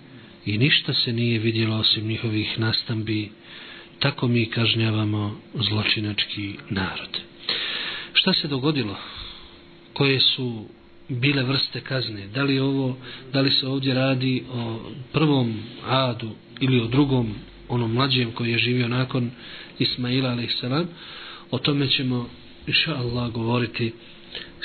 i 0.47 0.59
ništa 0.59 0.95
se 0.95 1.13
nije 1.13 1.39
vidjelo 1.39 1.77
osim 1.77 2.07
njihovih 2.07 2.59
nastambi 2.59 3.31
tako 3.99 4.29
mi 4.29 4.47
kažnjavamo 4.47 5.41
zločinački 5.55 6.55
narod. 6.71 7.21
Šta 8.13 8.33
se 8.33 8.49
dogodilo? 8.49 8.97
Koje 9.93 10.21
su 10.21 10.67
bile 11.10 11.44
vrste 11.44 11.82
kazne? 11.82 12.28
Da 12.28 12.44
li, 12.44 12.60
ovo, 12.60 12.98
da 13.34 13.42
li 13.42 13.52
se 13.52 13.68
ovdje 13.68 13.94
radi 13.94 14.44
o 14.54 14.80
prvom 15.14 15.60
adu 15.86 16.30
ili 16.60 16.80
o 16.80 16.88
drugom, 16.88 17.36
onom 17.70 17.94
mlađem 17.94 18.32
koji 18.32 18.52
je 18.52 18.58
živio 18.58 18.88
nakon 18.88 19.32
Ismaila 19.80 20.30
a.s. 20.30 20.64
O 21.52 21.58
tome 21.58 21.88
ćemo, 21.88 22.30
inša 22.68 22.96
Allah, 22.96 23.32
govoriti 23.32 23.94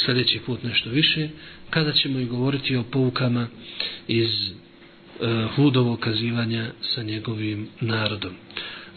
sljedeći 0.05 0.41
put 0.47 0.63
nešto 0.63 0.91
više, 0.91 1.29
kada 1.71 1.93
ćemo 1.93 2.19
i 2.19 2.25
govoriti 2.25 2.77
o 2.77 2.83
poukama 2.83 3.47
iz 4.09 4.31
uh, 4.51 5.55
hudovog 5.57 6.01
kazivanja 6.01 6.71
sa 6.81 7.03
njegovim 7.03 7.69
narodom. 7.81 8.33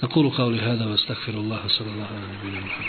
أقول 0.04 0.30
قولي 0.30 0.60
هذا 0.60 0.86
واستغفر 0.86 1.34
الله 1.34 1.68
صلى 1.68 1.92
الله 1.92 2.08
عليه 2.08 2.40
وسلم 2.40 2.84